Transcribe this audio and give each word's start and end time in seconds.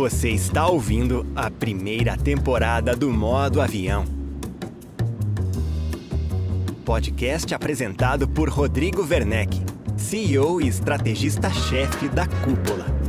Você 0.00 0.30
está 0.30 0.66
ouvindo 0.66 1.26
a 1.36 1.50
primeira 1.50 2.16
temporada 2.16 2.96
do 2.96 3.10
Modo 3.10 3.60
Avião. 3.60 4.06
Podcast 6.86 7.54
apresentado 7.54 8.26
por 8.26 8.48
Rodrigo 8.48 9.06
Werneck, 9.06 9.60
CEO 9.98 10.58
e 10.58 10.68
estrategista-chefe 10.68 12.08
da 12.08 12.26
Cúpula. 12.26 12.99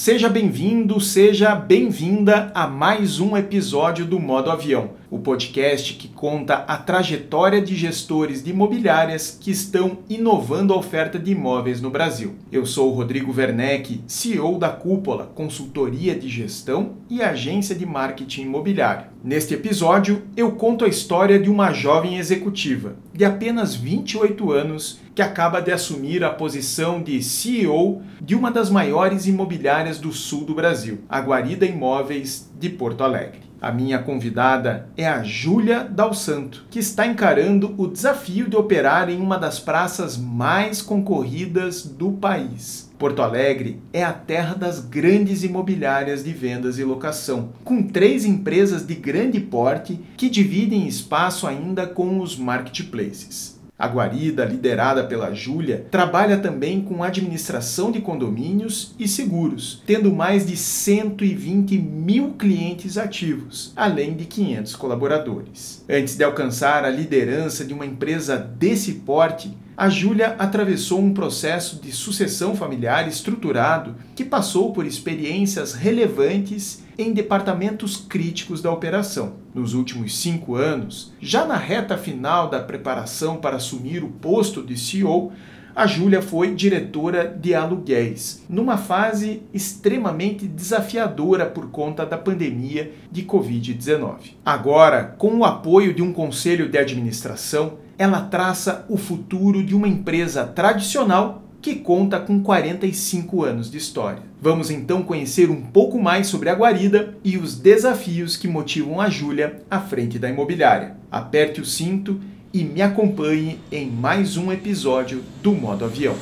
Seja 0.00 0.30
bem-vindo, 0.30 0.98
seja 0.98 1.54
bem-vinda 1.54 2.50
a 2.54 2.66
mais 2.66 3.20
um 3.20 3.36
episódio 3.36 4.06
do 4.06 4.18
Modo 4.18 4.50
Avião, 4.50 4.92
o 5.10 5.18
podcast 5.18 5.94
que 5.94 6.06
conta 6.06 6.54
a 6.54 6.76
trajetória 6.76 7.60
de 7.60 7.74
gestores 7.74 8.44
de 8.44 8.50
imobiliárias 8.50 9.36
que 9.40 9.50
estão 9.50 9.98
inovando 10.08 10.72
a 10.72 10.76
oferta 10.76 11.18
de 11.18 11.32
imóveis 11.32 11.80
no 11.80 11.90
Brasil. 11.90 12.36
Eu 12.52 12.64
sou 12.64 12.92
o 12.92 12.94
Rodrigo 12.94 13.34
Werneck, 13.36 14.04
CEO 14.06 14.56
da 14.56 14.68
Cúpula, 14.68 15.32
consultoria 15.34 16.14
de 16.14 16.28
gestão 16.28 16.92
e 17.10 17.20
agência 17.22 17.74
de 17.74 17.84
marketing 17.84 18.42
imobiliário. 18.42 19.06
Neste 19.22 19.54
episódio, 19.54 20.22
eu 20.36 20.52
conto 20.52 20.84
a 20.84 20.88
história 20.88 21.38
de 21.38 21.50
uma 21.50 21.72
jovem 21.72 22.16
executiva 22.16 22.94
de 23.12 23.24
apenas 23.24 23.74
28 23.74 24.52
anos 24.52 25.00
que 25.14 25.20
acaba 25.20 25.60
de 25.60 25.72
assumir 25.72 26.22
a 26.22 26.30
posição 26.30 27.02
de 27.02 27.22
CEO 27.22 28.00
de 28.22 28.34
uma 28.34 28.50
das 28.50 28.70
maiores 28.70 29.26
imobiliárias 29.26 29.98
do 29.98 30.12
sul 30.12 30.44
do 30.44 30.54
Brasil, 30.54 31.00
a 31.08 31.20
Guarida 31.20 31.66
Imóveis 31.66 32.50
de 32.58 32.70
Porto 32.70 33.02
Alegre. 33.02 33.49
A 33.60 33.70
minha 33.70 33.98
convidada 33.98 34.88
é 34.96 35.06
a 35.06 35.22
Júlia 35.22 35.84
Dal 35.84 36.14
Santo, 36.14 36.64
que 36.70 36.78
está 36.78 37.06
encarando 37.06 37.74
o 37.76 37.86
desafio 37.86 38.48
de 38.48 38.56
operar 38.56 39.10
em 39.10 39.20
uma 39.20 39.36
das 39.36 39.60
praças 39.60 40.16
mais 40.16 40.80
concorridas 40.80 41.84
do 41.84 42.12
país. 42.12 42.90
Porto 42.98 43.20
Alegre 43.20 43.78
é 43.92 44.02
a 44.02 44.14
terra 44.14 44.54
das 44.54 44.80
grandes 44.80 45.44
imobiliárias 45.44 46.24
de 46.24 46.32
vendas 46.32 46.78
e 46.78 46.84
locação, 46.84 47.50
com 47.62 47.82
três 47.82 48.24
empresas 48.24 48.86
de 48.86 48.94
grande 48.94 49.38
porte 49.38 50.00
que 50.16 50.30
dividem 50.30 50.88
espaço 50.88 51.46
ainda 51.46 51.86
com 51.86 52.18
os 52.20 52.38
marketplaces. 52.38 53.59
A 53.80 53.88
guarida, 53.88 54.44
liderada 54.44 55.04
pela 55.04 55.32
Júlia, 55.32 55.86
trabalha 55.90 56.36
também 56.36 56.82
com 56.82 57.02
administração 57.02 57.90
de 57.90 57.98
condomínios 57.98 58.94
e 58.98 59.08
seguros, 59.08 59.82
tendo 59.86 60.12
mais 60.12 60.46
de 60.46 60.54
120 60.54 61.78
mil 61.78 62.34
clientes 62.34 62.98
ativos, 62.98 63.72
além 63.74 64.12
de 64.12 64.26
500 64.26 64.76
colaboradores. 64.76 65.82
Antes 65.88 66.14
de 66.14 66.22
alcançar 66.22 66.84
a 66.84 66.90
liderança 66.90 67.64
de 67.64 67.72
uma 67.72 67.86
empresa 67.86 68.36
desse 68.36 68.92
porte, 68.92 69.50
a 69.74 69.88
Júlia 69.88 70.36
atravessou 70.38 71.00
um 71.00 71.14
processo 71.14 71.80
de 71.80 71.90
sucessão 71.90 72.54
familiar 72.54 73.08
estruturado 73.08 73.96
que 74.14 74.26
passou 74.26 74.74
por 74.74 74.84
experiências 74.84 75.72
relevantes 75.72 76.82
em 77.00 77.12
departamentos 77.14 77.96
críticos 77.96 78.60
da 78.60 78.70
operação. 78.70 79.36
Nos 79.54 79.72
últimos 79.72 80.18
cinco 80.18 80.54
anos, 80.54 81.12
já 81.18 81.46
na 81.46 81.56
reta 81.56 81.96
final 81.96 82.50
da 82.50 82.60
preparação 82.60 83.38
para 83.38 83.56
assumir 83.56 84.04
o 84.04 84.08
posto 84.08 84.62
de 84.62 84.76
CEO, 84.76 85.32
a 85.74 85.86
Júlia 85.86 86.20
foi 86.20 86.54
diretora 86.54 87.26
de 87.26 87.54
aluguéis, 87.54 88.44
numa 88.50 88.76
fase 88.76 89.42
extremamente 89.54 90.46
desafiadora 90.46 91.46
por 91.46 91.70
conta 91.70 92.04
da 92.04 92.18
pandemia 92.18 92.92
de 93.10 93.22
Covid-19. 93.22 94.34
Agora, 94.44 95.14
com 95.16 95.38
o 95.38 95.44
apoio 95.44 95.94
de 95.94 96.02
um 96.02 96.12
conselho 96.12 96.68
de 96.68 96.76
administração, 96.76 97.78
ela 97.96 98.20
traça 98.20 98.84
o 98.88 98.98
futuro 98.98 99.64
de 99.64 99.74
uma 99.74 99.88
empresa 99.88 100.44
tradicional 100.44 101.44
que 101.60 101.76
conta 101.76 102.18
com 102.18 102.42
45 102.42 103.44
anos 103.44 103.70
de 103.70 103.78
história. 103.78 104.22
Vamos 104.40 104.70
então 104.70 105.02
conhecer 105.02 105.50
um 105.50 105.60
pouco 105.60 106.00
mais 106.00 106.26
sobre 106.26 106.48
a 106.48 106.54
guarida 106.54 107.14
e 107.22 107.36
os 107.36 107.54
desafios 107.54 108.36
que 108.36 108.48
motivam 108.48 109.00
a 109.00 109.10
Júlia 109.10 109.62
à 109.70 109.80
frente 109.80 110.18
da 110.18 110.28
imobiliária. 110.28 110.96
Aperte 111.10 111.60
o 111.60 111.64
cinto 111.64 112.18
e 112.52 112.64
me 112.64 112.82
acompanhe 112.82 113.60
em 113.70 113.90
mais 113.90 114.36
um 114.36 114.50
episódio 114.50 115.22
do 115.42 115.52
Modo 115.52 115.84
Avião. 115.84 116.16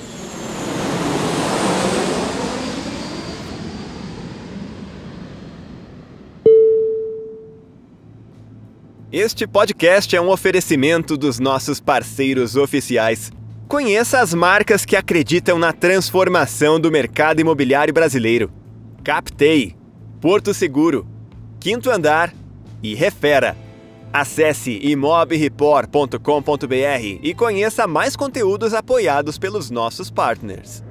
Este 9.11 9.47
podcast 9.47 10.15
é 10.15 10.21
um 10.21 10.29
oferecimento 10.29 11.17
dos 11.17 11.39
nossos 11.39 11.81
parceiros 11.81 12.57
oficiais. 12.57 13.33
Conheça 13.69 14.21
as 14.21 14.33
marcas 14.33 14.87
que 14.87 14.97
acreditam 14.97 15.59
na 15.59 15.75
transformação 15.75 16.81
do 16.81 16.91
mercado 16.91 17.43
imobiliário 17.43 17.93
brasileiro. 17.93 18.51
Captei, 19.05 19.77
Porto 20.23 20.55
Seguro, 20.55 21.07
Quinto 21.61 21.91
Andar 21.91 22.33
e 22.83 22.95
Refera. 22.95 23.55
Acesse 24.11 24.81
imobreport.com.br 24.83 27.19
e 27.23 27.35
conheça 27.35 27.87
mais 27.87 28.17
conteúdos 28.17 28.73
apoiados 28.73 29.37
pelos 29.37 29.69
nossos 29.69 30.11
partners. 30.11 30.83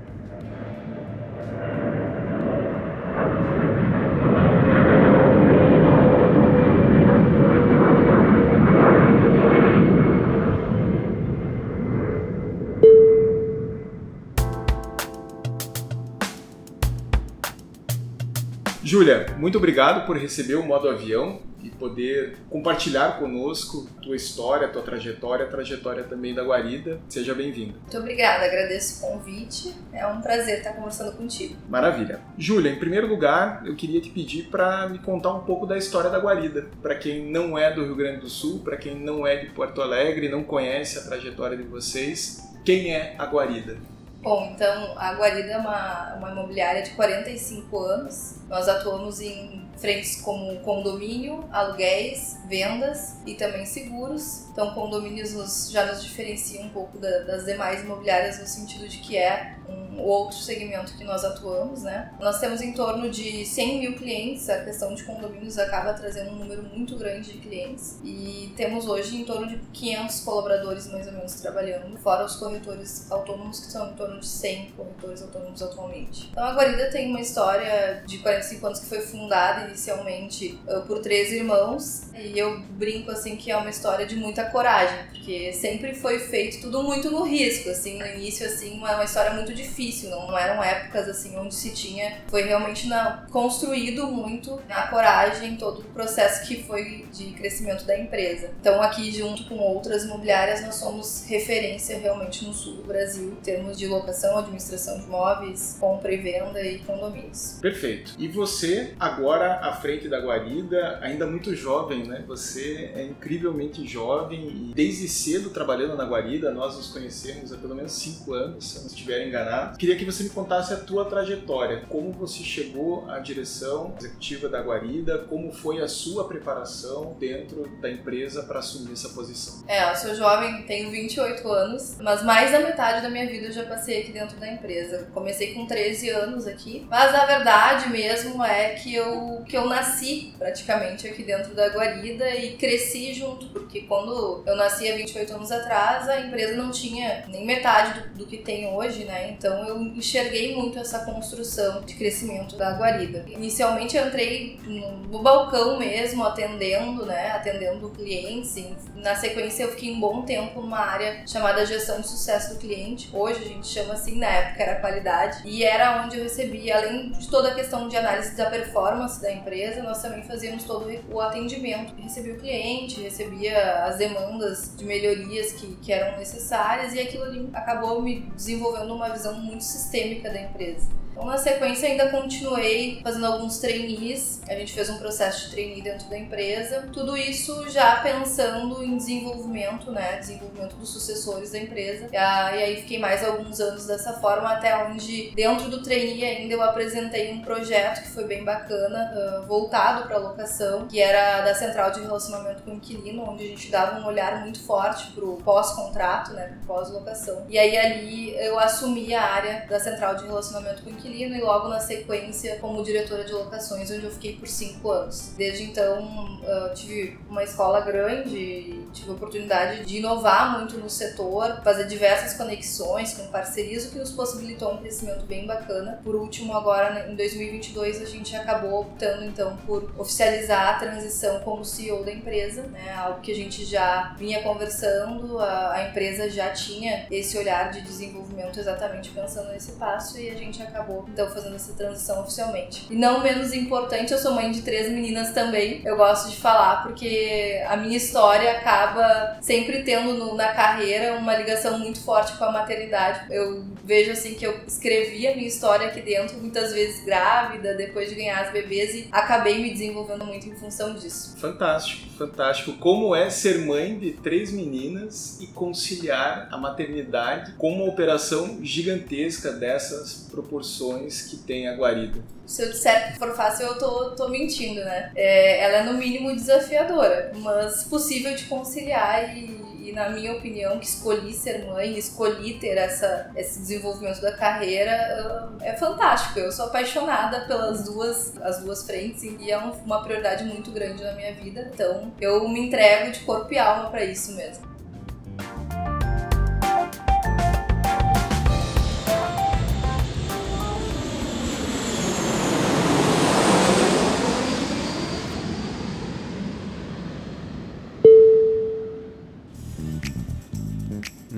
Júlia, 18.87 19.25
muito 19.37 19.57
obrigado 19.57 20.05
por 20.05 20.15
receber 20.15 20.55
o 20.55 20.63
modo 20.63 20.87
avião 20.87 21.41
e 21.61 21.69
poder 21.69 22.37
compartilhar 22.49 23.19
conosco 23.19 23.85
tua 24.01 24.15
história, 24.15 24.65
tua 24.69 24.81
trajetória, 24.81 25.43
a 25.43 25.49
trajetória 25.49 26.05
também 26.05 26.33
da 26.33 26.41
Guarida. 26.41 26.97
Seja 27.09 27.35
bem-vinda. 27.35 27.73
Muito 27.81 27.97
obrigada, 27.97 28.45
agradeço 28.45 29.05
o 29.05 29.11
convite. 29.11 29.75
É 29.91 30.07
um 30.07 30.21
prazer 30.21 30.59
estar 30.59 30.71
conversando 30.71 31.17
contigo. 31.17 31.53
Maravilha. 31.67 32.21
Júlia, 32.37 32.71
em 32.71 32.79
primeiro 32.79 33.07
lugar, 33.07 33.61
eu 33.65 33.75
queria 33.75 33.99
te 33.99 34.09
pedir 34.09 34.43
para 34.43 34.87
me 34.87 34.99
contar 34.99 35.33
um 35.33 35.41
pouco 35.41 35.65
da 35.65 35.77
história 35.77 36.09
da 36.09 36.19
Guarida. 36.19 36.67
Para 36.81 36.95
quem 36.95 37.29
não 37.29 37.57
é 37.57 37.69
do 37.69 37.83
Rio 37.83 37.95
Grande 37.97 38.21
do 38.21 38.29
Sul, 38.29 38.61
para 38.63 38.77
quem 38.77 38.95
não 38.95 39.27
é 39.27 39.35
de 39.35 39.47
Porto 39.47 39.81
Alegre, 39.81 40.29
não 40.29 40.45
conhece 40.45 40.97
a 40.97 41.01
trajetória 41.01 41.57
de 41.57 41.63
vocês, 41.63 42.41
quem 42.63 42.95
é 42.95 43.15
a 43.19 43.25
Guarida? 43.25 43.96
Bom, 44.27 44.51
então 44.53 44.93
a 44.97 45.13
Guarida 45.13 45.53
é 45.53 45.57
uma, 45.57 46.15
uma 46.15 46.31
imobiliária 46.31 46.81
de 46.81 46.89
45 46.89 47.79
anos. 47.79 48.35
Nós 48.49 48.67
atuamos 48.67 49.21
em 49.21 49.65
frentes 49.77 50.21
como 50.21 50.59
condomínio, 50.61 51.47
aluguéis, 51.51 52.38
vendas 52.47 53.17
e 53.25 53.35
também 53.35 53.65
seguros. 53.65 54.47
Então, 54.51 54.73
condomínios 54.73 55.33
nos, 55.33 55.69
já 55.71 55.85
nos 55.85 56.03
diferencia 56.03 56.61
um 56.61 56.69
pouco 56.69 56.97
da, 56.97 57.19
das 57.19 57.45
demais 57.45 57.81
imobiliárias 57.81 58.39
no 58.39 58.47
sentido 58.47 58.88
de 58.88 58.97
que 58.99 59.17
é 59.17 59.56
um 59.69 60.01
outro 60.01 60.38
segmento 60.38 60.95
que 60.95 61.03
nós 61.03 61.24
atuamos, 61.24 61.83
né? 61.83 62.13
Nós 62.19 62.39
temos 62.39 62.62
em 62.62 62.71
torno 62.74 63.09
de 63.09 63.45
100 63.45 63.79
mil 63.79 63.95
clientes, 63.95 64.50
a 64.50 64.63
questão 64.63 64.94
de 64.94 65.03
condomínios 65.03 65.57
acaba 65.57 65.94
trazendo 65.94 66.31
um 66.31 66.35
número 66.35 66.63
muito 66.63 66.95
grande 66.95 67.33
de 67.33 67.39
clientes 67.39 68.00
e 68.03 68.53
temos 68.56 68.88
hoje 68.88 69.18
em 69.18 69.25
torno 69.25 69.47
de 69.47 69.57
500 69.74 70.19
colaboradores 70.21 70.88
mais 70.88 71.07
ou 71.07 71.13
menos 71.13 71.33
trabalhando, 71.41 71.97
fora 71.97 72.25
os 72.25 72.35
corretores 72.35 73.12
autônomos 73.12 73.59
que 73.59 73.71
são 73.71 73.91
em 73.91 73.94
torno 73.94 74.19
de 74.19 74.27
100 74.27 74.71
corretores 74.71 75.21
autônomos 75.21 75.62
atualmente. 75.62 76.29
Então 76.31 76.44
a 76.44 76.53
Guarida 76.53 76.89
tem 76.89 77.09
uma 77.09 77.21
história 77.21 78.03
de 78.06 78.19
45 78.19 78.65
anos 78.65 78.79
que 78.79 78.85
foi 78.85 79.01
fundada 79.01 79.66
inicialmente 79.67 80.59
uh, 80.67 80.81
por 80.81 80.99
três 80.99 81.31
irmãos 81.31 82.07
e 82.15 82.37
eu 82.37 82.59
brinco 82.59 83.11
assim 83.11 83.35
que 83.35 83.51
é 83.51 83.57
uma 83.57 83.69
história 83.69 84.05
de 84.05 84.15
muita 84.15 84.45
coragem, 84.45 84.97
porque 85.09 85.53
sempre 85.53 85.93
foi 85.93 86.19
feito 86.19 86.61
tudo 86.61 86.81
muito 86.81 87.11
no 87.11 87.23
risco, 87.23 87.69
assim, 87.69 87.99
no 87.99 88.05
início 88.05 88.45
assim, 88.45 88.77
uma, 88.77 88.95
uma 88.95 89.03
história 89.03 89.31
muito 89.31 89.53
difícil, 89.53 90.09
não, 90.09 90.37
eram 90.37 90.63
épocas 90.63 91.07
assim 91.07 91.37
onde 91.37 91.53
se 91.53 91.71
tinha, 91.71 92.17
foi 92.27 92.43
realmente 92.43 92.87
construído 93.29 94.07
muito 94.07 94.59
a 94.69 94.87
coragem, 94.87 95.55
todo 95.57 95.81
o 95.81 95.83
processo 95.85 96.47
que 96.47 96.63
foi 96.63 97.05
de 97.11 97.31
crescimento 97.31 97.85
da 97.85 97.97
empresa. 97.97 98.51
Então 98.59 98.81
aqui 98.81 99.11
junto 99.11 99.45
com 99.45 99.55
outras 99.55 100.03
imobiliárias 100.03 100.61
nós 100.61 100.75
somos 100.75 101.25
referência 101.27 101.97
realmente 101.97 102.45
no 102.45 102.53
sul 102.53 102.77
do 102.77 102.83
Brasil 102.83 103.31
em 103.31 103.43
termos 103.43 103.77
de 103.77 103.87
locação, 103.87 104.37
administração 104.37 104.99
de 104.99 105.05
imóveis, 105.05 105.77
compra 105.79 106.13
e 106.13 106.17
venda 106.17 106.61
e 106.61 106.79
condomínios. 106.79 107.57
Perfeito. 107.61 108.13
E 108.17 108.27
você, 108.27 108.93
agora 108.99 109.56
à 109.62 109.74
frente 109.74 110.07
da 110.07 110.19
Guarida, 110.19 111.00
ainda 111.01 111.25
muito 111.25 111.56
jovem, 111.56 112.06
né? 112.06 112.24
Você 112.27 112.92
é 112.95 113.04
incrivelmente 113.04 113.86
jovem 113.88 114.48
e 114.48 114.74
desde 114.74 115.07
cedo 115.07 115.50
trabalhando 115.50 115.95
na 115.95 116.06
Guarida, 116.06 116.51
nós 116.51 116.75
nos 116.75 116.88
conhecemos 116.88 117.51
há 117.51 117.57
pelo 117.57 117.75
menos 117.75 117.94
cinco 117.94 118.33
anos, 118.33 118.69
se 118.69 118.80
não 118.80 118.88
estiver 118.88 119.27
enganado. 119.27 119.77
Queria 119.77 119.95
que 119.95 120.06
você 120.06 120.24
me 120.24 120.30
contasse 120.30 120.74
a 120.74 120.77
tua 120.77 121.06
trajetória, 121.06 121.83
como 121.89 122.12
você 122.12 122.44
chegou 122.44 123.09
à 123.09 123.19
direção 123.19 123.95
executiva 123.98 124.50
da 124.50 124.62
Guarida, 124.62 125.19
como 125.30 125.51
foi 125.51 125.81
a 125.81 125.88
sua 125.88 126.27
preparação 126.27 127.15
dentro 127.19 127.68
da 127.81 127.89
empresa 127.89 128.44
para 128.44 128.60
assumir 128.60 128.94
essa 128.94 129.10
posição. 129.10 129.63
É, 129.68 129.89
eu 129.92 129.95
sou 129.95 130.15
jovem, 130.15 130.63
tenho 130.63 130.89
28 130.92 131.48
anos, 131.48 131.98
mas 132.00 132.24
mais 132.24 132.51
da 132.51 132.60
metade 132.60 133.01
da 133.01 133.10
minha 133.10 133.27
vida 133.27 133.48
eu 133.48 133.51
já 133.51 133.63
passei 133.65 134.01
aqui 134.01 134.12
dentro 134.12 134.38
da 134.38 134.51
empresa. 134.51 135.10
Comecei 135.13 135.53
com 135.53 135.65
13 135.65 136.10
anos 136.10 136.48
aqui, 136.48 136.86
mas 136.89 137.13
a 137.13 137.25
verdade 137.25 137.89
mesmo 137.89 138.44
é 138.44 138.69
que 138.75 138.94
eu, 138.94 139.44
que 139.47 139.57
eu 139.57 139.65
nasci 139.65 140.33
praticamente 140.38 141.07
aqui 141.07 141.23
dentro 141.23 141.53
da 141.53 141.67
Guarida 141.69 142.29
e 142.35 142.57
cresci 142.57 143.13
junto, 143.13 143.47
porque 143.47 143.81
quando 143.81 144.44
eu 144.45 144.55
nasci 144.55 144.89
há 144.89 144.95
28 144.95 145.33
anos 145.33 145.51
atrás, 145.51 146.07
a 146.09 146.19
empresa 146.19 146.55
não 146.55 146.69
tinha 146.69 147.25
nem 147.27 147.45
metade 147.45 148.01
do, 148.01 148.19
do 148.19 148.25
que 148.25 148.38
tem 148.38 148.67
hoje, 148.67 149.05
né? 149.05 149.31
Então 149.31 149.67
eu 149.67 149.81
enxerguei 149.81 150.55
muito 150.55 150.77
essa 150.79 150.99
construção 150.99 151.81
de 151.81 151.95
crescimento 151.95 152.55
da 152.57 152.71
Guarida. 152.71 153.25
Inicialmente 153.27 153.95
eu 153.95 154.07
entrei 154.07 154.59
no, 154.65 155.19
balcão 155.21 155.77
mesmo, 155.77 156.23
atendendo, 156.23 157.05
né? 157.05 157.31
Atendendo 157.31 157.89
clientes. 157.89 158.55
E 158.57 158.75
na 158.95 159.15
sequência 159.15 159.63
eu 159.63 159.71
fiquei 159.71 159.91
um 159.93 160.00
bom 160.00 160.23
tempo 160.23 160.61
numa 160.61 160.79
área 160.79 161.23
chamada 161.27 161.65
gestão 161.65 162.01
de 162.01 162.07
sucesso 162.07 162.53
do 162.53 162.59
cliente. 162.59 163.09
Hoje 163.13 163.39
a 163.43 163.47
gente 163.47 163.67
chama 163.67 163.93
assim, 163.93 164.17
na 164.17 164.27
época 164.27 164.63
era 164.63 164.79
qualidade. 164.79 165.41
E 165.45 165.63
era 165.63 166.03
onde 166.03 166.17
eu 166.17 166.23
recebia, 166.23 166.77
além 166.77 167.11
de 167.11 167.27
toda 167.29 167.50
a 167.50 167.55
questão 167.55 167.88
de 167.88 167.95
análise 167.95 168.35
da 168.35 168.50
performance 168.50 169.21
da 169.21 169.31
empresa, 169.38 169.81
nós 169.81 170.01
também 170.01 170.24
fazíamos 170.24 170.63
todo 170.63 170.88
o 171.10 171.22
atendimento. 171.22 171.94
Recebia 171.95 172.34
o 172.34 172.38
cliente, 172.38 173.01
recebia 173.01 173.86
as 173.86 173.98
demandas 173.98 174.75
de 174.75 174.86
melhorias 174.86 175.54
que, 175.54 175.75
que 175.78 175.92
eram 175.92 176.18
necessárias 176.18 176.94
e 176.94 177.00
aquilo 177.00 177.24
ali 177.24 177.50
acabou 177.54 178.01
me 178.01 178.22
desenvolvendo 178.36 178.94
uma 178.94 179.10
visão 179.10 179.34
muito 179.39 179.63
sistêmica 179.63 180.30
da 180.30 180.42
empresa. 180.42 180.88
Então, 181.17 181.25
na 181.25 181.37
sequência, 181.39 181.89
ainda 181.89 182.09
continuei 182.09 183.01
fazendo 183.01 183.25
alguns 183.25 183.57
trainees. 183.57 184.39
A 184.47 184.53
gente 184.53 184.71
fez 184.71 184.87
um 184.87 184.99
processo 184.99 185.45
de 185.45 185.51
trainee 185.51 185.81
dentro 185.81 186.07
da 186.07 186.17
empresa. 186.17 186.87
Tudo 186.93 187.17
isso 187.17 187.67
já 187.71 187.95
pensando 188.01 188.83
em 188.83 188.95
desenvolvimento, 188.95 189.91
né? 189.91 190.17
Desenvolvimento 190.17 190.75
dos 190.75 190.89
sucessores 190.89 191.53
da 191.53 191.57
empresa. 191.57 192.07
E 192.11 192.15
aí 192.15 192.75
fiquei 192.81 192.99
mais 192.99 193.25
alguns 193.25 193.59
anos 193.59 193.87
dessa 193.87 194.13
forma, 194.13 194.47
até 194.47 194.77
onde, 194.85 195.31
dentro 195.31 195.71
do 195.71 195.81
trainee 195.81 196.23
ainda, 196.23 196.53
eu 196.53 196.61
apresentei 196.61 197.33
um 197.33 197.41
projeto 197.41 198.03
que 198.03 198.09
foi 198.09 198.25
bem 198.25 198.45
bacana, 198.45 199.11
uh, 199.15 199.47
voltado 199.47 200.07
para 200.07 200.19
locação, 200.19 200.87
que 200.87 201.01
era 201.01 201.41
da 201.41 201.55
central 201.55 201.89
de 201.89 201.99
relacionamento 201.99 202.61
com 202.61 202.71
o 202.71 202.73
inquilino, 202.75 203.27
onde 203.27 203.43
a 203.43 203.47
gente 203.47 203.71
dava 203.71 203.99
um 203.99 204.05
olhar 204.05 204.41
muito 204.41 204.59
forte 204.59 205.11
pro 205.13 205.37
pós-contrato, 205.37 206.33
né? 206.33 206.59
Pós-locação. 206.67 207.43
E 207.49 207.57
aí 207.57 207.75
ali 207.75 208.37
eu 208.37 208.59
assumi 208.59 209.15
a 209.15 209.23
área 209.23 209.65
da 209.67 209.79
central 209.79 210.13
de 210.13 210.25
relacionamento 210.25 210.83
com 210.83 210.91
o 210.91 210.93
inquilino 210.93 211.06
inquilino 211.07 211.36
e 211.36 211.42
logo 211.42 211.68
na 211.68 211.80
sequência 211.80 212.57
como 212.59 212.83
diretora 212.83 213.24
de 213.24 213.31
locações, 213.31 213.89
onde 213.89 214.06
eu 214.06 214.12
fiquei 214.12 214.36
por 214.36 214.48
cinco 214.48 214.92
anos. 214.92 215.33
Desde 215.38 215.63
então 215.63 216.39
eu 216.44 216.74
tive 216.74 217.18
uma 217.30 217.44
escola 217.44 217.81
grande, 217.81 218.86
tive 218.94 219.09
a 219.09 219.13
oportunidade 219.13 219.86
de 219.86 219.98
inovar 219.98 220.57
muito 220.59 220.77
no 220.77 220.89
setor, 220.89 221.62
fazer 221.63 221.88
diversas 221.88 222.33
conexões 222.38 223.13
com 223.13 223.27
parcerias, 223.27 223.86
o 223.86 223.92
que 223.92 224.00
nos 224.00 224.12
possibilitou 224.12 224.74
um 224.74 224.77
crescimento 224.77 225.25
bem 225.25 225.45
bacana. 225.45 226.00
Por 226.04 226.15
último, 226.15 226.56
agora 226.56 227.10
em 227.10 227.15
2022 227.15 228.01
a 228.01 228.06
gente 228.06 228.36
acabou 228.36 228.81
optando 228.81 229.24
então 229.24 229.57
por 229.65 229.92
oficializar 229.98 230.75
a 230.75 230.80
transição 230.80 231.39
como 231.42 231.63
CEO 231.63 232.03
da 232.03 232.12
empresa, 232.12 232.63
né? 232.63 232.94
Algo 232.94 233.21
que 233.21 233.31
a 233.31 233.36
gente 233.36 233.65
já 233.65 234.13
vinha 234.18 234.42
conversando, 234.42 235.39
a, 235.39 235.74
a 235.74 235.89
empresa 235.89 236.30
já 236.30 236.50
tinha 236.51 237.06
esse 237.10 237.38
olhar 237.38 237.71
de 237.71 237.81
desenvolvimento 237.81 238.60
exatamente 238.60 239.10
pensando 239.10 239.51
nesse 239.51 239.74
passo 239.74 240.19
e 240.19 240.30
a 240.30 240.36
gente 240.36 240.62
acabou 240.62 240.96
então 241.07 241.29
fazendo 241.29 241.55
essa 241.55 241.73
transição 241.73 242.21
oficialmente. 242.21 242.88
E 242.89 242.95
não 242.95 243.21
menos 243.21 243.53
importante, 243.53 244.11
eu 244.11 244.17
sou 244.17 244.33
mãe 244.33 244.51
de 244.51 244.61
três 244.61 244.89
meninas 244.89 245.31
também. 245.33 245.81
Eu 245.85 245.97
gosto 245.97 246.29
de 246.29 246.38
falar 246.38 246.83
porque 246.83 247.61
a 247.67 247.77
minha 247.77 247.97
história 247.97 248.51
acaba 248.51 249.38
sempre 249.41 249.83
tendo 249.83 250.13
no, 250.13 250.35
na 250.35 250.49
carreira 250.53 251.17
uma 251.17 251.35
ligação 251.35 251.79
muito 251.79 251.99
forte 252.01 252.38
com 252.38 252.45
a 252.45 252.51
maternidade. 252.51 253.33
Eu 253.33 253.65
vejo 253.83 254.11
assim 254.11 254.33
que 254.35 254.45
eu 254.45 254.59
escrevi 254.67 255.27
a 255.27 255.35
minha 255.35 255.47
história 255.47 255.88
aqui 255.88 256.01
dentro, 256.01 256.38
muitas 256.38 256.73
vezes 256.73 257.03
grávida, 257.03 257.75
depois 257.75 258.09
de 258.09 258.15
ganhar 258.15 258.41
as 258.41 258.51
bebês 258.51 258.93
e 258.93 259.07
acabei 259.11 259.59
me 259.61 259.71
desenvolvendo 259.71 260.25
muito 260.25 260.47
em 260.47 260.55
função 260.55 260.93
disso. 260.93 261.38
Fantástico, 261.38 262.09
fantástico. 262.17 262.73
Como 262.73 263.15
é 263.15 263.29
ser 263.29 263.59
mãe 263.59 263.97
de 263.97 264.11
três 264.11 264.51
meninas 264.51 265.39
e 265.41 265.47
conciliar 265.47 266.47
a 266.51 266.57
maternidade 266.57 267.53
com 267.53 267.71
uma 267.71 267.85
operação 267.85 268.59
gigantesca 268.61 269.51
dessas 269.51 270.27
proporções 270.29 270.87
que 271.30 271.38
tem 271.38 271.68
a 271.68 271.75
guarida. 271.75 272.24
Se 272.45 272.63
eu 272.63 272.69
disser 272.69 273.12
que 273.12 273.19
for 273.19 273.36
fácil, 273.36 273.68
eu 273.68 273.78
tô, 273.78 274.12
tô 274.12 274.30
mentindo, 274.30 274.80
né? 274.84 275.12
É, 275.16 275.63
ela 275.63 275.78
é 275.78 275.84
no 275.84 275.98
mínimo 275.98 276.34
desafiadora, 276.34 277.31
mas 277.36 277.84
possível 277.84 278.34
de 278.34 278.45
conciliar 278.45 279.38
e, 279.38 279.89
e, 279.89 279.92
na 279.92 280.10
minha 280.10 280.31
opinião, 280.31 280.80
que 280.80 280.86
escolhi 280.86 281.34
ser 281.34 281.66
mãe, 281.66 281.98
escolhi 281.98 282.54
ter 282.54 282.78
essa, 282.78 283.31
esse 283.36 283.60
desenvolvimento 283.60 284.22
da 284.22 284.31
carreira, 284.31 285.50
é 285.62 285.74
fantástico. 285.75 286.39
Eu 286.39 286.51
sou 286.51 286.68
apaixonada 286.68 287.42
pelas 287.42 287.84
duas, 287.84 288.34
as 288.42 288.62
duas 288.62 288.86
frentes 288.86 289.24
e 289.24 289.51
é 289.51 289.57
uma 289.57 290.01
prioridade 290.01 290.45
muito 290.45 290.72
grande 290.72 291.04
na 291.04 291.12
minha 291.12 291.34
vida. 291.34 291.69
Então, 291.74 292.13
eu 292.22 292.48
me 292.48 292.62
entrego 292.68 293.12
de 293.12 293.19
corpo 293.22 293.54
e 293.54 293.60
alma 293.60 293.89
para 293.89 294.06
isso 294.06 294.34
mesmo. 294.36 294.76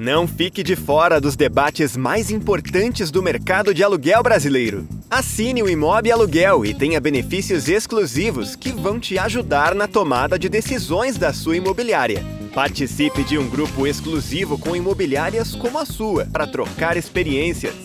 Não 0.10 0.28
fique 0.28 0.64
de 0.64 0.76
fora 0.76 1.22
dos 1.22 1.36
debates 1.36 1.96
mais 1.96 2.32
importantes 2.32 3.12
do 3.12 3.22
mercado 3.22 3.76
de 3.76 3.84
aluguel 3.84 4.24
brasileiro. 4.24 4.88
Assine 5.08 5.62
o 5.62 5.70
Imob 5.70 6.12
Aluguel 6.12 6.66
e 6.66 6.74
tenha 6.74 7.00
benefícios 7.00 7.70
exclusivos 7.70 8.56
que 8.56 8.72
vão 8.72 9.00
te 9.00 9.20
ajudar 9.20 9.76
na 9.76 9.88
tomada 9.88 10.40
de 10.40 10.50
decisões 10.50 11.16
da 11.16 11.32
sua 11.32 11.58
imobiliária. 11.58 12.26
Participe 12.56 13.24
de 13.24 13.38
um 13.38 13.48
grupo 13.48 13.86
exclusivo 13.86 14.58
com 14.58 14.76
imobiliárias 14.76 15.54
como 15.54 15.78
a 15.78 15.86
sua 15.86 16.26
para 16.26 16.48
trocar 16.48 16.98
experiências. 16.98 17.76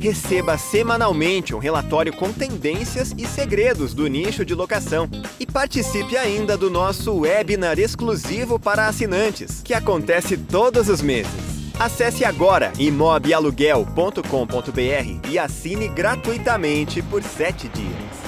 Receba 0.00 0.56
semanalmente 0.56 1.54
um 1.54 1.58
relatório 1.58 2.14
com 2.14 2.32
tendências 2.32 3.14
e 3.18 3.26
segredos 3.26 3.92
do 3.92 4.06
nicho 4.06 4.42
de 4.42 4.54
locação. 4.54 5.06
E 5.38 5.44
participe 5.44 6.16
ainda 6.16 6.56
do 6.56 6.70
nosso 6.70 7.14
webinar 7.14 7.78
exclusivo 7.78 8.58
para 8.58 8.88
assinantes, 8.88 9.60
que 9.62 9.74
acontece 9.74 10.34
todos 10.34 10.88
os 10.88 11.02
meses. 11.02 11.57
Acesse 11.78 12.24
agora 12.24 12.72
imobialuguel.com.br 12.76 15.30
e 15.30 15.38
assine 15.38 15.88
gratuitamente 15.88 17.00
por 17.02 17.22
7 17.22 17.68
dias. 17.68 18.27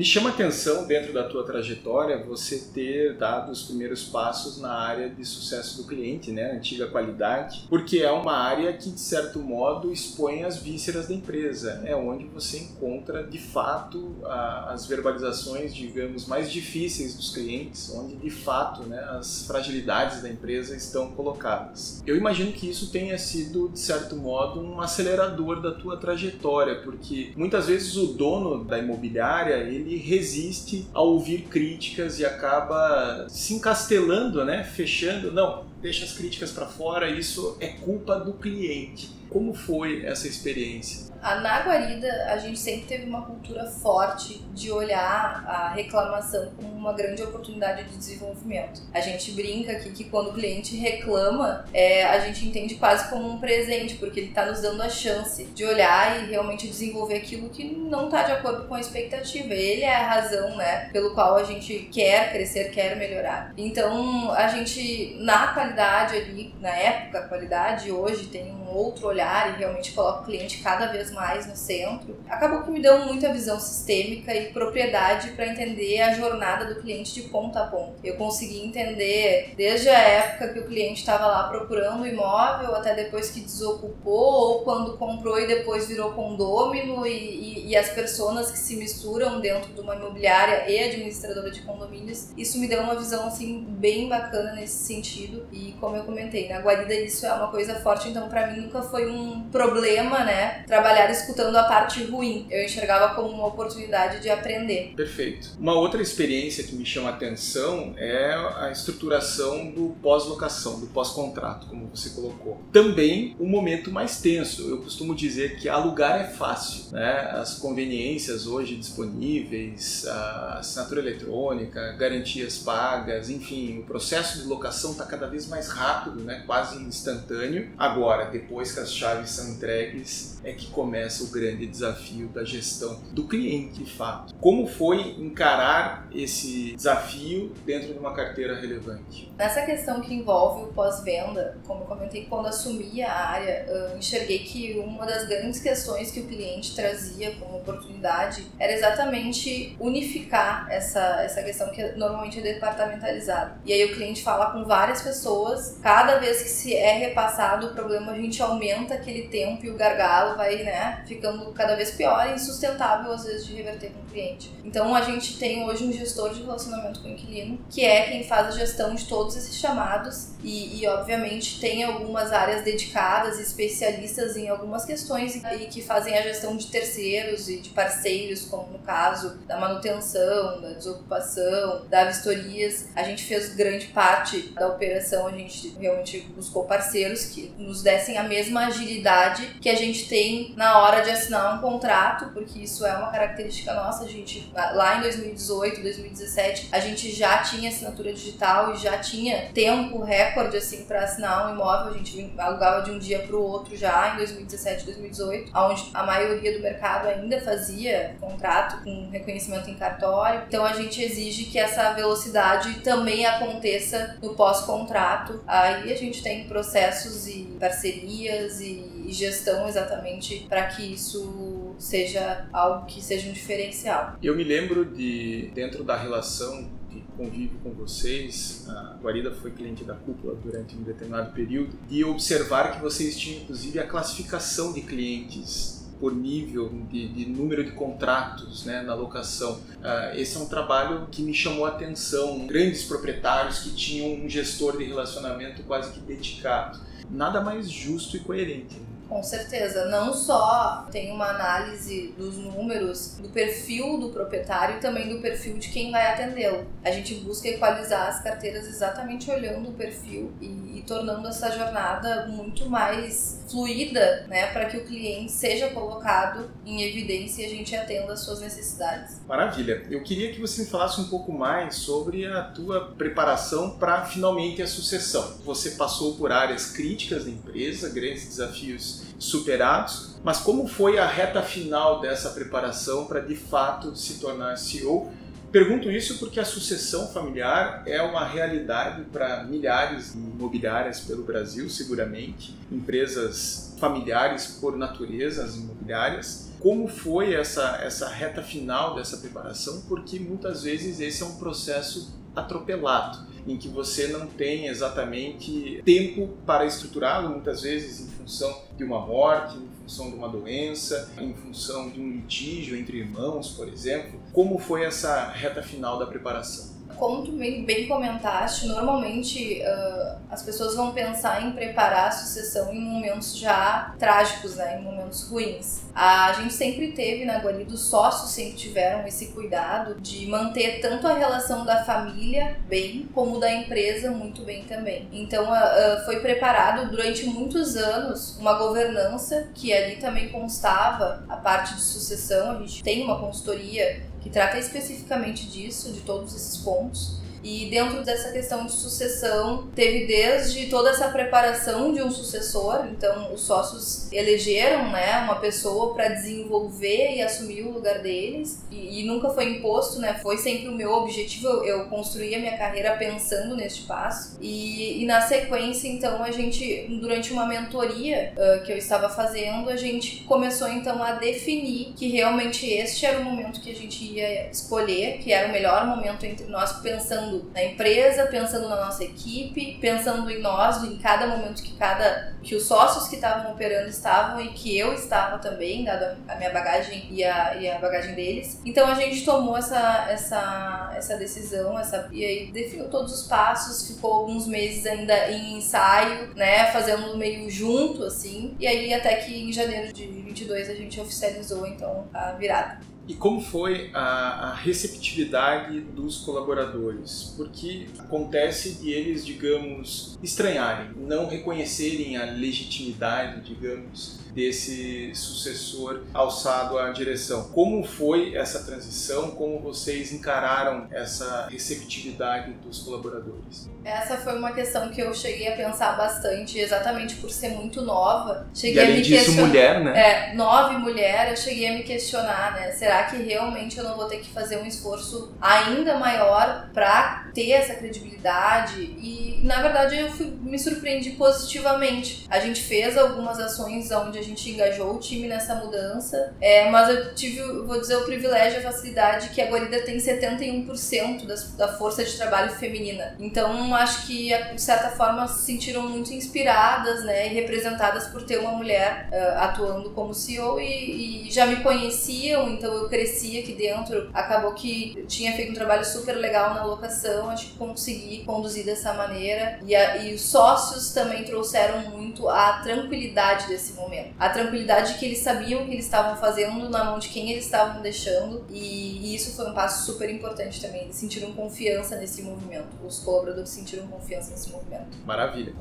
Me 0.00 0.06
chama 0.06 0.30
atenção 0.30 0.86
dentro 0.86 1.12
da 1.12 1.24
tua 1.24 1.44
trajetória 1.44 2.24
você 2.24 2.70
ter 2.72 3.18
dado 3.18 3.52
os 3.52 3.64
primeiros 3.64 4.02
passos 4.02 4.58
na 4.58 4.72
área 4.72 5.10
de 5.10 5.22
sucesso 5.26 5.76
do 5.76 5.86
cliente, 5.86 6.32
né, 6.32 6.52
antiga 6.52 6.86
qualidade, 6.86 7.66
porque 7.68 7.98
é 7.98 8.10
uma 8.10 8.32
área 8.32 8.72
que 8.72 8.88
de 8.88 8.98
certo 8.98 9.40
modo 9.40 9.92
expõe 9.92 10.42
as 10.42 10.56
vísceras 10.56 11.08
da 11.08 11.12
empresa, 11.12 11.82
é 11.84 11.94
onde 11.94 12.24
você 12.24 12.60
encontra 12.60 13.24
de 13.24 13.36
fato 13.36 14.16
a, 14.24 14.72
as 14.72 14.86
verbalizações, 14.86 15.74
digamos, 15.74 16.24
mais 16.24 16.50
difíceis 16.50 17.14
dos 17.14 17.34
clientes, 17.34 17.92
onde 17.94 18.16
de 18.16 18.30
fato, 18.30 18.84
né, 18.84 18.98
as 19.10 19.46
fragilidades 19.46 20.22
da 20.22 20.30
empresa 20.30 20.74
estão 20.74 21.10
colocadas. 21.10 22.02
Eu 22.06 22.16
imagino 22.16 22.52
que 22.52 22.70
isso 22.70 22.90
tenha 22.90 23.18
sido 23.18 23.68
de 23.68 23.78
certo 23.78 24.16
modo 24.16 24.62
um 24.62 24.80
acelerador 24.80 25.60
da 25.60 25.72
tua 25.72 25.98
trajetória, 25.98 26.76
porque 26.76 27.34
muitas 27.36 27.66
vezes 27.66 27.98
o 27.98 28.14
dono 28.14 28.64
da 28.64 28.78
imobiliária 28.78 29.56
ele 29.56 29.89
ele 29.90 29.98
resiste 29.98 30.86
a 30.94 31.02
ouvir 31.02 31.42
críticas 31.42 32.20
e 32.20 32.24
acaba 32.24 33.26
se 33.28 33.54
encastelando, 33.54 34.44
né? 34.44 34.62
Fechando, 34.62 35.32
não, 35.32 35.64
deixa 35.82 36.04
as 36.04 36.12
críticas 36.12 36.52
para 36.52 36.66
fora, 36.66 37.10
isso 37.10 37.56
é 37.58 37.66
culpa 37.66 38.14
do 38.14 38.32
cliente. 38.34 39.10
Como 39.30 39.54
foi 39.54 40.04
essa 40.04 40.26
experiência? 40.26 41.10
Na 41.22 41.60
Guarida, 41.60 42.08
a 42.30 42.38
gente 42.38 42.58
sempre 42.58 42.86
teve 42.86 43.04
uma 43.04 43.22
cultura 43.22 43.66
forte 43.66 44.42
de 44.54 44.72
olhar 44.72 45.44
a 45.46 45.68
reclamação 45.68 46.50
como 46.56 46.72
uma 46.72 46.94
grande 46.94 47.22
oportunidade 47.22 47.84
de 47.84 47.96
desenvolvimento. 47.96 48.82
A 48.92 49.00
gente 49.00 49.32
brinca 49.32 49.72
aqui 49.72 49.90
que 49.90 50.04
quando 50.04 50.30
o 50.30 50.32
cliente 50.32 50.76
reclama, 50.76 51.66
é, 51.74 52.04
a 52.06 52.18
gente 52.20 52.48
entende 52.48 52.76
quase 52.76 53.10
como 53.10 53.28
um 53.28 53.38
presente, 53.38 53.96
porque 53.96 54.18
ele 54.18 54.28
está 54.30 54.46
nos 54.46 54.62
dando 54.62 54.82
a 54.82 54.88
chance 54.88 55.44
de 55.44 55.62
olhar 55.62 56.22
e 56.22 56.30
realmente 56.30 56.66
desenvolver 56.66 57.16
aquilo 57.16 57.50
que 57.50 57.64
não 57.64 58.06
está 58.06 58.22
de 58.22 58.32
acordo 58.32 58.66
com 58.66 58.74
a 58.74 58.80
expectativa. 58.80 59.52
Ele 59.52 59.82
é 59.82 59.94
a 59.94 60.08
razão, 60.08 60.56
né, 60.56 60.88
pelo 60.90 61.12
qual 61.14 61.36
a 61.36 61.44
gente 61.44 61.90
quer 61.92 62.32
crescer, 62.32 62.70
quer 62.70 62.96
melhorar. 62.96 63.52
Então, 63.58 64.32
a 64.32 64.48
gente, 64.48 65.16
na 65.20 65.48
qualidade 65.48 66.16
ali, 66.16 66.54
na 66.60 66.70
época, 66.70 67.18
a 67.18 67.28
qualidade, 67.28 67.92
hoje 67.92 68.26
tem 68.28 68.50
um 68.50 68.59
outro 68.74 69.08
olhar 69.08 69.54
e 69.54 69.58
realmente 69.58 69.92
coloca 69.92 70.22
o 70.22 70.24
cliente 70.24 70.62
cada 70.62 70.86
vez 70.86 71.10
mais 71.10 71.46
no 71.46 71.56
centro, 71.56 72.16
acabou 72.28 72.62
que 72.62 72.70
me 72.70 72.80
deu 72.80 73.06
muita 73.06 73.32
visão 73.32 73.58
sistêmica 73.58 74.34
e 74.34 74.52
propriedade 74.52 75.30
para 75.30 75.46
entender 75.46 76.00
a 76.00 76.14
jornada 76.14 76.64
do 76.66 76.80
cliente 76.80 77.14
de 77.14 77.22
ponta 77.22 77.60
a 77.60 77.66
ponta. 77.66 77.94
Eu 78.04 78.16
consegui 78.16 78.64
entender 78.64 79.54
desde 79.56 79.88
a 79.88 79.98
época 79.98 80.52
que 80.52 80.58
o 80.60 80.66
cliente 80.66 81.00
estava 81.00 81.26
lá 81.26 81.48
procurando 81.48 82.02
o 82.02 82.06
imóvel 82.06 82.74
até 82.74 82.94
depois 82.94 83.30
que 83.30 83.40
desocupou 83.40 84.12
ou 84.12 84.60
quando 84.62 84.96
comprou 84.96 85.38
e 85.38 85.46
depois 85.46 85.88
virou 85.88 86.12
condômino 86.12 87.06
e, 87.06 87.10
e, 87.10 87.68
e 87.68 87.76
as 87.76 87.90
pessoas 87.90 88.50
que 88.50 88.58
se 88.58 88.76
misturam 88.76 89.40
dentro 89.40 89.72
de 89.72 89.80
uma 89.80 89.94
imobiliária 89.94 90.70
e 90.70 90.78
administradora 90.78 91.50
de 91.50 91.62
condomínios. 91.62 92.30
Isso 92.36 92.58
me 92.58 92.68
deu 92.68 92.82
uma 92.82 92.94
visão 92.94 93.26
assim 93.26 93.64
bem 93.68 94.08
bacana 94.08 94.52
nesse 94.52 94.84
sentido 94.84 95.46
e 95.52 95.72
como 95.80 95.96
eu 95.96 96.04
comentei, 96.04 96.48
na 96.48 96.60
Guarida 96.60 96.94
isso 96.94 97.26
é 97.26 97.32
uma 97.32 97.48
coisa 97.48 97.74
forte, 97.76 98.08
então 98.08 98.28
para 98.28 98.48
mim 98.48 98.59
nunca 98.60 98.82
foi 98.82 99.10
um 99.10 99.42
problema, 99.50 100.24
né? 100.24 100.64
Trabalhar 100.66 101.10
escutando 101.10 101.56
a 101.56 101.64
parte 101.64 102.04
ruim. 102.04 102.46
Eu 102.50 102.64
enxergava 102.64 103.14
como 103.14 103.28
uma 103.28 103.46
oportunidade 103.46 104.20
de 104.20 104.28
aprender. 104.28 104.92
Perfeito. 104.94 105.50
Uma 105.58 105.74
outra 105.74 106.02
experiência 106.02 106.64
que 106.64 106.74
me 106.74 106.84
chama 106.84 107.10
a 107.10 107.12
atenção 107.12 107.94
é 107.96 108.34
a 108.56 108.70
estruturação 108.70 109.70
do 109.70 109.96
pós-locação, 110.02 110.80
do 110.80 110.86
pós-contrato, 110.86 111.66
como 111.66 111.88
você 111.88 112.10
colocou. 112.10 112.60
Também 112.72 113.36
um 113.38 113.48
momento 113.48 113.90
mais 113.90 114.20
tenso. 114.20 114.68
Eu 114.68 114.78
costumo 114.78 115.14
dizer 115.14 115.56
que 115.56 115.68
alugar 115.68 116.20
é 116.20 116.24
fácil, 116.24 116.92
né? 116.92 117.30
As 117.32 117.54
conveniências 117.54 118.46
hoje 118.46 118.76
disponíveis, 118.76 120.06
a 120.06 120.58
assinatura 120.58 121.00
eletrônica, 121.00 121.92
garantias 121.92 122.58
pagas, 122.58 123.30
enfim, 123.30 123.80
o 123.80 123.82
processo 123.84 124.40
de 124.40 124.46
locação 124.46 124.92
está 124.92 125.04
cada 125.04 125.26
vez 125.26 125.48
mais 125.48 125.68
rápido, 125.68 126.20
né? 126.20 126.42
Quase 126.46 126.78
instantâneo. 126.82 127.70
Agora, 127.78 128.26
depois 128.26 128.49
que 128.72 128.80
as 128.80 128.92
chaves 128.92 129.30
são 129.30 129.50
entregues, 129.50 130.39
é 130.44 130.52
que 130.52 130.66
começa 130.68 131.24
o 131.24 131.30
grande 131.30 131.66
desafio 131.66 132.28
da 132.28 132.44
gestão 132.44 133.00
do 133.12 133.26
cliente, 133.26 133.84
de 133.84 133.90
fato. 133.90 134.34
Como 134.40 134.66
foi 134.66 135.16
encarar 135.18 136.08
esse 136.12 136.74
desafio 136.74 137.52
dentro 137.64 137.92
de 137.92 137.98
uma 137.98 138.12
carteira 138.12 138.58
relevante? 138.58 139.30
Nessa 139.36 139.62
questão 139.62 140.00
que 140.00 140.14
envolve 140.14 140.64
o 140.64 140.72
pós-venda, 140.72 141.58
como 141.66 141.82
eu 141.82 141.86
comentei, 141.86 142.26
quando 142.26 142.46
assumi 142.46 143.02
a 143.02 143.12
área, 143.12 143.66
eu 143.68 143.96
enxerguei 143.96 144.40
que 144.40 144.78
uma 144.78 145.06
das 145.06 145.26
grandes 145.26 145.60
questões 145.60 146.10
que 146.10 146.20
o 146.20 146.26
cliente 146.26 146.74
trazia 146.74 147.32
como 147.36 147.58
oportunidade 147.58 148.46
era 148.58 148.72
exatamente 148.72 149.76
unificar 149.78 150.66
essa, 150.70 151.22
essa 151.22 151.42
questão 151.42 151.70
que 151.70 151.82
normalmente 151.92 152.38
é 152.38 152.42
departamentalizada. 152.42 153.58
E 153.64 153.72
aí 153.72 153.84
o 153.84 153.94
cliente 153.94 154.22
fala 154.22 154.50
com 154.52 154.64
várias 154.64 155.02
pessoas, 155.02 155.78
cada 155.82 156.18
vez 156.18 156.42
que 156.42 156.48
se 156.48 156.74
é 156.74 156.98
repassado 156.98 157.68
o 157.68 157.74
problema, 157.74 158.12
a 158.12 158.16
gente 158.16 158.42
aumenta 158.42 158.94
aquele 158.94 159.28
tempo 159.28 159.64
e 159.64 159.70
o 159.70 159.76
gargalo 159.76 160.29
vai, 160.34 160.62
né, 160.62 161.02
ficando 161.06 161.52
cada 161.52 161.74
vez 161.74 161.90
pior 161.92 162.28
e 162.28 162.34
insustentável 162.34 163.12
às 163.12 163.24
vezes 163.24 163.46
de 163.46 163.54
reverter 163.54 163.90
com 163.90 164.00
o 164.00 164.10
cliente. 164.10 164.50
Então 164.64 164.94
a 164.94 165.02
gente 165.02 165.38
tem 165.38 165.64
hoje 165.64 165.84
um 165.84 165.92
gestor 165.92 166.32
de 166.34 166.42
relacionamento 166.42 167.00
com 167.00 167.08
o 167.08 167.12
inquilino, 167.12 167.58
que 167.70 167.84
é 167.84 168.08
quem 168.08 168.24
faz 168.24 168.48
a 168.48 168.50
gestão 168.50 168.94
de 168.94 169.06
todos 169.06 169.36
esses 169.36 169.56
chamados 169.56 170.30
e, 170.42 170.80
e 170.80 170.86
obviamente 170.86 171.60
tem 171.60 171.82
algumas 171.84 172.32
áreas 172.32 172.64
dedicadas, 172.64 173.38
especialistas 173.38 174.36
em 174.36 174.48
algumas 174.48 174.84
questões 174.84 175.36
e 175.36 175.66
que 175.66 175.82
fazem 175.82 176.16
a 176.16 176.22
gestão 176.22 176.56
de 176.56 176.66
terceiros 176.66 177.48
e 177.48 177.58
de 177.58 177.70
parceiros, 177.70 178.42
como 178.44 178.72
no 178.72 178.78
caso 178.78 179.38
da 179.46 179.58
manutenção, 179.58 180.60
da 180.60 180.70
desocupação, 180.72 181.86
da 181.88 182.04
vistorias. 182.04 182.88
A 182.94 183.02
gente 183.02 183.24
fez 183.24 183.54
grande 183.54 183.86
parte 183.86 184.40
da 184.54 184.68
operação, 184.68 185.26
a 185.26 185.32
gente 185.32 185.76
realmente 185.78 186.20
buscou 186.34 186.64
parceiros 186.64 187.26
que 187.26 187.52
nos 187.58 187.82
dessem 187.82 188.16
a 188.16 188.22
mesma 188.22 188.66
agilidade 188.66 189.58
que 189.60 189.68
a 189.68 189.74
gente 189.74 190.08
tem 190.08 190.19
na 190.56 190.78
hora 190.78 191.02
de 191.02 191.10
assinar 191.10 191.56
um 191.56 191.60
contrato, 191.60 192.30
porque 192.32 192.60
isso 192.60 192.84
é 192.86 192.96
uma 192.96 193.10
característica 193.10 193.72
nossa. 193.74 194.04
A 194.04 194.08
gente, 194.08 194.50
lá 194.54 194.98
em 194.98 195.02
2018, 195.02 195.82
2017, 195.82 196.68
a 196.72 196.80
gente 196.80 197.10
já 197.12 197.38
tinha 197.38 197.68
assinatura 197.68 198.12
digital 198.12 198.74
e 198.74 198.76
já 198.76 198.98
tinha 198.98 199.50
tempo 199.52 200.02
recorde 200.02 200.56
assim 200.56 200.84
para 200.84 201.04
assinar 201.04 201.48
um 201.48 201.54
imóvel. 201.54 201.92
A 201.92 201.96
gente 201.96 202.32
alugava 202.38 202.82
de 202.82 202.90
um 202.90 202.98
dia 202.98 203.20
para 203.20 203.36
o 203.36 203.42
outro 203.42 203.76
já 203.76 204.14
em 204.14 204.16
2017, 204.16 204.84
2018, 204.84 205.52
onde 205.54 205.90
a 205.94 206.02
maioria 206.02 206.56
do 206.56 206.62
mercado 206.62 207.08
ainda 207.08 207.40
fazia 207.40 208.16
contrato 208.20 208.82
com 208.82 209.10
reconhecimento 209.10 209.70
em 209.70 209.74
cartório. 209.74 210.42
Então 210.48 210.64
a 210.64 210.72
gente 210.72 211.02
exige 211.02 211.44
que 211.44 211.58
essa 211.58 211.92
velocidade 211.92 212.80
também 212.80 213.26
aconteça 213.26 214.16
no 214.22 214.34
pós-contrato. 214.34 215.42
Aí 215.46 215.92
a 215.92 215.96
gente 215.96 216.22
tem 216.22 216.44
processos 216.44 217.26
e 217.26 217.56
parcerias 217.58 218.60
e 218.60 218.89
e 219.10 219.12
gestão 219.12 219.68
exatamente 219.68 220.46
para 220.48 220.68
que 220.68 220.82
isso 220.82 221.74
seja 221.78 222.48
algo 222.52 222.86
que 222.86 223.02
seja 223.02 223.28
um 223.28 223.32
diferencial. 223.32 224.16
Eu 224.22 224.36
me 224.36 224.44
lembro 224.44 224.84
de, 224.84 225.50
dentro 225.52 225.82
da 225.82 225.96
relação 225.96 226.70
que 226.88 227.02
convive 227.16 227.58
com 227.62 227.72
vocês, 227.72 228.66
a 228.68 228.96
Guarida 229.02 229.32
foi 229.32 229.50
cliente 229.50 229.82
da 229.82 229.94
cúpula 229.94 230.36
durante 230.36 230.76
um 230.76 230.82
determinado 230.82 231.32
período, 231.32 231.76
e 231.88 232.04
observar 232.04 232.72
que 232.72 232.80
vocês 232.80 233.18
tinham 233.18 233.42
inclusive 233.42 233.80
a 233.80 233.86
classificação 233.86 234.72
de 234.72 234.82
clientes 234.82 235.80
por 235.98 236.14
nível 236.14 236.70
de, 236.90 237.08
de, 237.08 237.26
número 237.26 237.64
de 237.64 237.72
contratos 237.72 238.64
né, 238.64 238.80
na 238.80 238.94
locação. 238.94 239.54
Uh, 239.54 240.16
esse 240.16 240.36
é 240.36 240.40
um 240.40 240.46
trabalho 240.46 241.08
que 241.10 241.20
me 241.20 241.34
chamou 241.34 241.66
a 241.66 241.68
atenção. 241.68 242.46
Grandes 242.46 242.84
proprietários 242.84 243.58
que 243.58 243.74
tinham 243.74 244.24
um 244.24 244.28
gestor 244.28 244.78
de 244.78 244.84
relacionamento 244.84 245.62
quase 245.64 245.92
que 245.92 246.00
dedicado. 246.00 246.80
Nada 247.10 247.42
mais 247.42 247.70
justo 247.70 248.16
e 248.16 248.20
coerente. 248.20 248.76
Né? 248.76 248.89
Com 249.10 249.24
certeza, 249.24 249.86
não 249.86 250.14
só 250.14 250.86
tem 250.88 251.10
uma 251.10 251.30
análise 251.30 252.14
dos 252.16 252.36
números, 252.36 253.18
do 253.20 253.28
perfil 253.28 253.98
do 253.98 254.10
proprietário 254.10 254.76
e 254.76 254.80
também 254.80 255.08
do 255.08 255.20
perfil 255.20 255.58
de 255.58 255.68
quem 255.68 255.90
vai 255.90 256.12
atendê-lo. 256.12 256.64
A 256.84 256.92
gente 256.92 257.16
busca 257.16 257.48
equalizar 257.48 258.06
as 258.06 258.22
carteiras 258.22 258.68
exatamente 258.68 259.28
olhando 259.28 259.70
o 259.70 259.72
perfil 259.72 260.32
e, 260.40 260.78
e 260.78 260.84
tornando 260.86 261.26
essa 261.26 261.50
jornada 261.50 262.26
muito 262.28 262.70
mais 262.70 263.44
fluida, 263.50 264.26
né, 264.28 264.46
para 264.52 264.66
que 264.66 264.76
o 264.76 264.84
cliente 264.84 265.32
seja 265.32 265.70
colocado 265.70 266.48
em 266.64 266.82
evidência 266.82 267.42
e 267.42 267.46
a 267.46 267.48
gente 267.48 267.74
atenda 267.74 268.12
às 268.12 268.20
suas 268.20 268.40
necessidades. 268.40 269.20
Maravilha. 269.26 269.84
Eu 269.90 270.04
queria 270.04 270.32
que 270.32 270.40
você 270.40 270.62
me 270.62 270.68
falasse 270.68 271.00
um 271.00 271.08
pouco 271.08 271.32
mais 271.32 271.74
sobre 271.74 272.26
a 272.26 272.44
tua 272.44 272.92
preparação 272.96 273.70
para 273.70 274.04
finalmente 274.04 274.62
a 274.62 274.68
sucessão. 274.68 275.38
Você 275.44 275.72
passou 275.72 276.14
por 276.14 276.30
áreas 276.30 276.70
críticas 276.70 277.24
da 277.24 277.30
empresa, 277.30 277.88
grandes 277.88 278.28
desafios 278.28 278.99
superados, 279.18 280.16
mas 280.22 280.38
como 280.38 280.66
foi 280.66 280.98
a 280.98 281.06
reta 281.06 281.42
final 281.42 282.00
dessa 282.00 282.30
preparação 282.30 283.06
para 283.06 283.20
de 283.20 283.34
fato 283.34 283.96
se 283.96 284.20
tornar 284.20 284.56
CEO? 284.56 285.10
Pergunto 285.52 285.90
isso 285.90 286.18
porque 286.18 286.38
a 286.38 286.44
sucessão 286.44 287.08
familiar 287.08 287.82
é 287.84 288.00
uma 288.00 288.24
realidade 288.24 289.02
para 289.12 289.42
milhares 289.42 290.12
de 290.12 290.18
imobiliárias 290.18 291.00
pelo 291.00 291.24
Brasil, 291.24 291.68
seguramente, 291.68 292.56
empresas 292.70 293.74
familiares 293.80 294.58
por 294.60 294.76
natureza, 294.76 295.42
as 295.44 295.56
imobiliárias. 295.56 296.50
Como 296.60 296.86
foi 296.86 297.34
essa, 297.34 297.80
essa 297.82 298.08
reta 298.08 298.42
final 298.42 298.94
dessa 298.94 299.16
preparação? 299.16 299.82
Porque 299.88 300.20
muitas 300.20 300.62
vezes 300.62 301.00
esse 301.00 301.20
é 301.20 301.26
um 301.26 301.34
processo 301.34 302.19
atropelado, 302.34 303.26
em 303.46 303.56
que 303.56 303.68
você 303.68 304.08
não 304.08 304.26
tem 304.26 304.66
exatamente 304.66 305.82
tempo 305.84 306.28
para 306.46 306.66
estruturá-lo, 306.66 307.30
muitas 307.30 307.62
vezes 307.62 308.00
em 308.00 308.10
função 308.10 308.62
de 308.76 308.84
uma 308.84 309.04
morte, 309.04 309.56
em 309.56 309.68
função 309.82 310.10
de 310.10 310.16
uma 310.16 310.28
doença, 310.28 311.12
em 311.18 311.34
função 311.34 311.90
de 311.90 312.00
um 312.00 312.10
litígio 312.10 312.76
entre 312.76 312.98
irmãos, 312.98 313.48
por 313.48 313.68
exemplo. 313.68 314.20
Como 314.32 314.58
foi 314.58 314.84
essa 314.84 315.28
reta 315.28 315.62
final 315.62 315.98
da 315.98 316.06
preparação? 316.06 316.79
Como 316.96 317.22
tu 317.22 317.32
bem, 317.32 317.64
bem 317.64 317.88
comentaste, 317.88 318.66
normalmente 318.66 319.62
uh, 319.62 320.18
as 320.30 320.42
pessoas 320.42 320.74
vão 320.74 320.92
pensar 320.92 321.42
em 321.44 321.52
preparar 321.52 322.08
a 322.08 322.10
sucessão 322.10 322.72
em 322.72 322.80
momentos 322.80 323.36
já 323.36 323.94
trágicos, 323.98 324.56
né? 324.56 324.78
Em 324.78 324.82
momentos 324.82 325.28
ruins. 325.28 325.82
A 325.94 326.32
gente 326.34 326.52
sempre 326.52 326.92
teve 326.92 327.24
na 327.24 327.38
Guarida, 327.38 327.72
os 327.72 327.82
sócios 327.82 328.30
sempre 328.30 328.56
tiveram 328.56 329.06
esse 329.06 329.28
cuidado 329.28 330.00
de 330.00 330.26
manter 330.26 330.80
tanto 330.80 331.06
a 331.06 331.14
relação 331.14 331.64
da 331.64 331.84
família 331.84 332.56
bem, 332.68 333.08
como 333.14 333.40
da 333.40 333.52
empresa 333.52 334.10
muito 334.10 334.42
bem 334.42 334.64
também. 334.64 335.08
Então 335.12 335.44
uh, 335.44 336.04
foi 336.04 336.20
preparado 336.20 336.90
durante 336.90 337.24
muitos 337.24 337.76
anos 337.76 338.38
uma 338.38 338.54
governança 338.54 339.48
que 339.54 339.72
ali 339.72 339.96
também 339.96 340.28
constava 340.28 341.24
a 341.28 341.36
parte 341.36 341.74
de 341.74 341.80
sucessão. 341.80 342.52
A 342.52 342.58
gente 342.58 342.82
tem 342.82 343.02
uma 343.02 343.18
consultoria 343.18 344.02
que 344.20 344.30
trata 344.30 344.58
especificamente 344.58 345.46
disso, 345.46 345.92
de 345.92 346.00
todos 346.00 346.34
esses 346.34 346.58
pontos. 346.58 347.19
E 347.42 347.66
dentro 347.70 348.04
dessa 348.04 348.30
questão 348.30 348.66
de 348.66 348.72
sucessão, 348.72 349.68
teve 349.74 350.06
desde 350.06 350.66
toda 350.66 350.90
essa 350.90 351.08
preparação 351.08 351.92
de 351.92 352.02
um 352.02 352.10
sucessor, 352.10 352.86
então 352.90 353.32
os 353.32 353.42
sócios 353.42 354.12
elegeram 354.12 354.90
né, 354.90 355.20
uma 355.24 355.36
pessoa 355.36 355.94
para 355.94 356.08
desenvolver 356.08 357.16
e 357.16 357.22
assumir 357.22 357.62
o 357.62 357.72
lugar 357.72 358.00
deles, 358.00 358.62
e, 358.70 359.00
e, 359.00 359.06
nunca 359.06 359.30
foi 359.30 359.56
imposto, 359.56 360.00
né, 360.00 360.18
foi 360.22 360.36
sempre 360.36 360.68
o 360.68 360.72
meu 360.72 360.92
objetivo, 360.92 361.48
eu, 361.64 361.86
construí 361.86 362.34
a 362.34 362.38
minha 362.38 362.56
carreira 362.56 362.96
pensando 362.96 363.56
neste 363.56 363.82
passo. 363.82 364.36
E, 364.40 365.02
e 365.02 365.06
na 365.06 365.20
sequência, 365.20 365.88
então, 365.88 366.22
a 366.22 366.30
gente, 366.30 366.86
durante 367.00 367.32
uma 367.32 367.46
mentoria 367.46 368.32
uh, 368.36 368.64
que 368.64 368.72
eu 368.72 368.76
estava 368.76 369.08
fazendo, 369.08 369.70
a 369.70 369.76
gente 369.76 370.24
começou 370.24 370.68
então 370.68 371.02
a 371.02 371.12
definir 371.12 371.92
que 371.96 372.08
realmente 372.08 372.66
este 372.66 373.06
era 373.06 373.18
o 373.18 373.24
momento 373.24 373.60
que 373.60 373.70
a 373.70 373.74
gente 373.74 374.04
ia 374.04 374.50
escolher, 374.50 375.18
que 375.18 375.32
era 375.32 375.48
o 375.48 375.52
melhor 375.52 375.86
momento 375.86 376.24
entre 376.24 376.46
nós 376.46 376.72
pensando 376.80 377.29
pensando 377.30 377.50
na 377.54 377.64
empresa, 377.64 378.26
pensando 378.26 378.68
na 378.68 378.84
nossa 378.84 379.04
equipe, 379.04 379.78
pensando 379.80 380.28
em 380.30 380.40
nós, 380.40 380.82
em 380.82 380.96
cada 380.98 381.26
momento 381.26 381.62
que 381.62 381.72
cada 381.76 382.30
que 382.42 382.54
os 382.54 382.64
sócios 382.64 383.08
que 383.08 383.16
estavam 383.16 383.52
operando 383.52 383.88
estavam 383.88 384.40
e 384.40 384.48
que 384.48 384.76
eu 384.76 384.94
estava 384.94 385.38
também, 385.38 385.84
dada 385.84 386.16
a 386.26 386.36
minha 386.36 386.50
bagagem 386.50 387.06
e 387.10 387.22
a, 387.22 387.54
e 387.54 387.68
a 387.68 387.78
bagagem 387.78 388.14
deles. 388.14 388.58
Então 388.64 388.88
a 388.88 388.94
gente 388.94 389.24
tomou 389.24 389.56
essa, 389.56 390.06
essa, 390.08 390.92
essa 390.96 391.16
decisão, 391.16 391.78
essa, 391.78 392.08
e 392.10 392.24
aí 392.24 392.50
definiu 392.50 392.88
todos 392.88 393.12
os 393.12 393.28
passos, 393.28 393.86
ficou 393.86 394.12
alguns 394.12 394.46
meses 394.46 394.86
ainda 394.86 395.30
em 395.30 395.58
ensaio, 395.58 396.34
né, 396.34 396.72
fazendo 396.72 397.16
meio 397.16 397.50
junto, 397.50 398.04
assim, 398.04 398.56
e 398.58 398.66
aí 398.66 398.92
até 398.94 399.16
que 399.16 399.50
em 399.50 399.52
janeiro 399.52 399.92
de 399.92 400.06
22 400.06 400.70
a 400.70 400.74
gente 400.74 400.98
oficializou, 400.98 401.66
então, 401.66 402.08
a 402.14 402.32
virada. 402.32 402.89
E 403.10 403.14
como 403.14 403.40
foi 403.40 403.90
a, 403.92 404.50
a, 404.50 404.54
receptividade 404.54 405.80
dos 405.80 406.18
colaboradores? 406.18 407.34
Porque 407.36 407.88
acontece 407.98 408.74
de 408.74 408.92
eles, 408.92 409.26
digamos, 409.26 410.16
estranharem, 410.22 410.92
não 410.96 411.26
reconhecerem 411.26 412.16
a 412.16 412.24
legitimidade, 412.26 413.40
digamos, 413.40 414.19
desse 414.32 415.12
sucessor 415.14 416.02
alçado 416.12 416.78
à 416.78 416.90
direção. 416.90 417.48
Como 417.48 417.84
foi 417.84 418.36
essa 418.36 418.60
transição? 418.64 419.30
Como 419.32 419.58
vocês 419.60 420.12
encararam 420.12 420.86
essa 420.90 421.48
receptividade 421.50 422.52
dos 422.64 422.80
colaboradores? 422.80 423.68
Essa 423.84 424.16
foi 424.18 424.38
uma 424.38 424.52
questão 424.52 424.90
que 424.90 425.00
eu 425.00 425.12
cheguei 425.14 425.48
a 425.48 425.56
pensar 425.56 425.96
bastante, 425.96 426.58
exatamente 426.58 427.16
por 427.16 427.30
ser 427.30 427.50
muito 427.50 427.82
nova. 427.82 428.46
Cheguei 428.54 428.76
e 428.76 428.80
além 428.80 428.92
a 428.92 428.96
me 428.96 429.02
disso, 429.02 429.24
questionar... 429.24 429.48
mulher, 429.48 429.80
né? 429.80 430.00
É, 430.00 430.34
nova 430.34 430.78
mulher, 430.78 431.30
eu 431.30 431.36
cheguei 431.36 431.68
a 431.68 431.72
me 431.72 431.82
questionar, 431.82 432.52
né? 432.54 432.72
Será 432.72 433.04
que 433.04 433.16
realmente 433.16 433.78
eu 433.78 433.84
não 433.84 433.96
vou 433.96 434.06
ter 434.06 434.18
que 434.18 434.30
fazer 434.30 434.58
um 434.58 434.66
esforço 434.66 435.34
ainda 435.40 435.96
maior 435.98 436.70
para 436.72 437.30
ter 437.34 437.52
essa 437.52 437.74
credibilidade? 437.74 438.82
E, 438.82 439.40
na 439.42 439.62
verdade, 439.62 439.98
eu 439.98 440.10
fui, 440.10 440.26
me 440.26 440.58
surpreendi 440.58 441.12
positivamente. 441.12 442.26
A 442.28 442.38
gente 442.38 442.60
fez 442.62 442.98
algumas 442.98 443.38
ações 443.38 443.90
onde 443.90 444.19
a 444.20 444.22
gente 444.22 444.50
engajou 444.50 444.94
o 444.94 444.98
time 444.98 445.26
nessa 445.26 445.54
mudança, 445.54 446.34
é, 446.40 446.70
mas 446.70 446.88
eu 446.88 447.14
tive, 447.14 447.42
vou 447.42 447.80
dizer, 447.80 447.96
o 447.96 448.04
privilégio 448.04 448.60
e 448.60 448.64
a 448.64 448.70
facilidade 448.70 449.30
que 449.30 449.40
a 449.40 449.46
Guarida 449.46 449.80
tem 449.82 449.96
71% 449.96 451.26
das, 451.26 451.52
da 451.52 451.68
força 451.76 452.04
de 452.04 452.16
trabalho 452.16 452.52
feminina. 452.52 453.16
Então, 453.18 453.74
acho 453.74 454.06
que, 454.06 454.30
de 454.54 454.60
certa 454.60 454.90
forma, 454.90 455.26
se 455.26 455.46
sentiram 455.46 455.82
muito 455.88 456.12
inspiradas 456.12 457.04
né, 457.04 457.26
e 457.26 457.34
representadas 457.34 458.06
por 458.08 458.22
ter 458.22 458.38
uma 458.38 458.52
mulher 458.52 459.08
uh, 459.10 459.38
atuando 459.38 459.90
como 459.90 460.14
CEO 460.14 460.60
e, 460.60 461.26
e, 461.26 461.30
já 461.30 461.46
me 461.46 461.56
conheciam, 461.56 462.48
então 462.48 462.72
eu 462.72 462.88
cresci 462.88 463.38
aqui 463.38 463.54
dentro. 463.54 464.10
Acabou 464.12 464.52
que 464.52 465.04
tinha 465.08 465.32
feito 465.32 465.52
um 465.52 465.54
trabalho 465.54 465.84
super 465.84 466.16
legal 466.16 466.54
na 466.54 466.64
locação, 466.64 467.30
acho 467.30 467.46
que 467.46 467.58
consegui 467.58 468.24
conduzir 468.24 468.64
dessa 468.64 468.92
maneira. 468.92 469.58
E, 469.64 469.74
a, 469.74 469.96
e 469.96 470.14
os 470.14 470.22
sócios 470.22 470.92
também 470.92 471.24
trouxeram 471.24 471.90
muito 471.90 472.28
a 472.28 472.60
tranquilidade 472.62 473.48
desse 473.48 473.72
momento 473.72 474.09
a 474.18 474.28
tranquilidade 474.28 474.92
de 474.92 474.98
que 474.98 475.06
eles 475.06 475.18
sabiam 475.18 475.64
que 475.66 475.72
eles 475.72 475.84
estavam 475.84 476.16
fazendo, 476.16 476.68
na 476.68 476.84
mão 476.84 476.98
de 476.98 477.08
quem 477.08 477.30
eles 477.30 477.44
estavam 477.44 477.80
deixando, 477.82 478.44
e, 478.50 478.98
e 478.98 479.14
isso 479.14 479.36
foi 479.36 479.50
um 479.50 479.54
passo 479.54 479.86
super 479.86 480.10
importante 480.10 480.60
também. 480.60 480.82
Eles 480.82 480.96
sentiram 480.96 481.32
confiança 481.32 481.96
nesse 481.96 482.22
movimento, 482.22 482.68
os 482.84 483.00
colaboradores 483.00 483.50
sentiram 483.50 483.86
confiança 483.86 484.30
nesse 484.30 484.50
movimento. 484.50 484.98
Maravilha. 485.04 485.54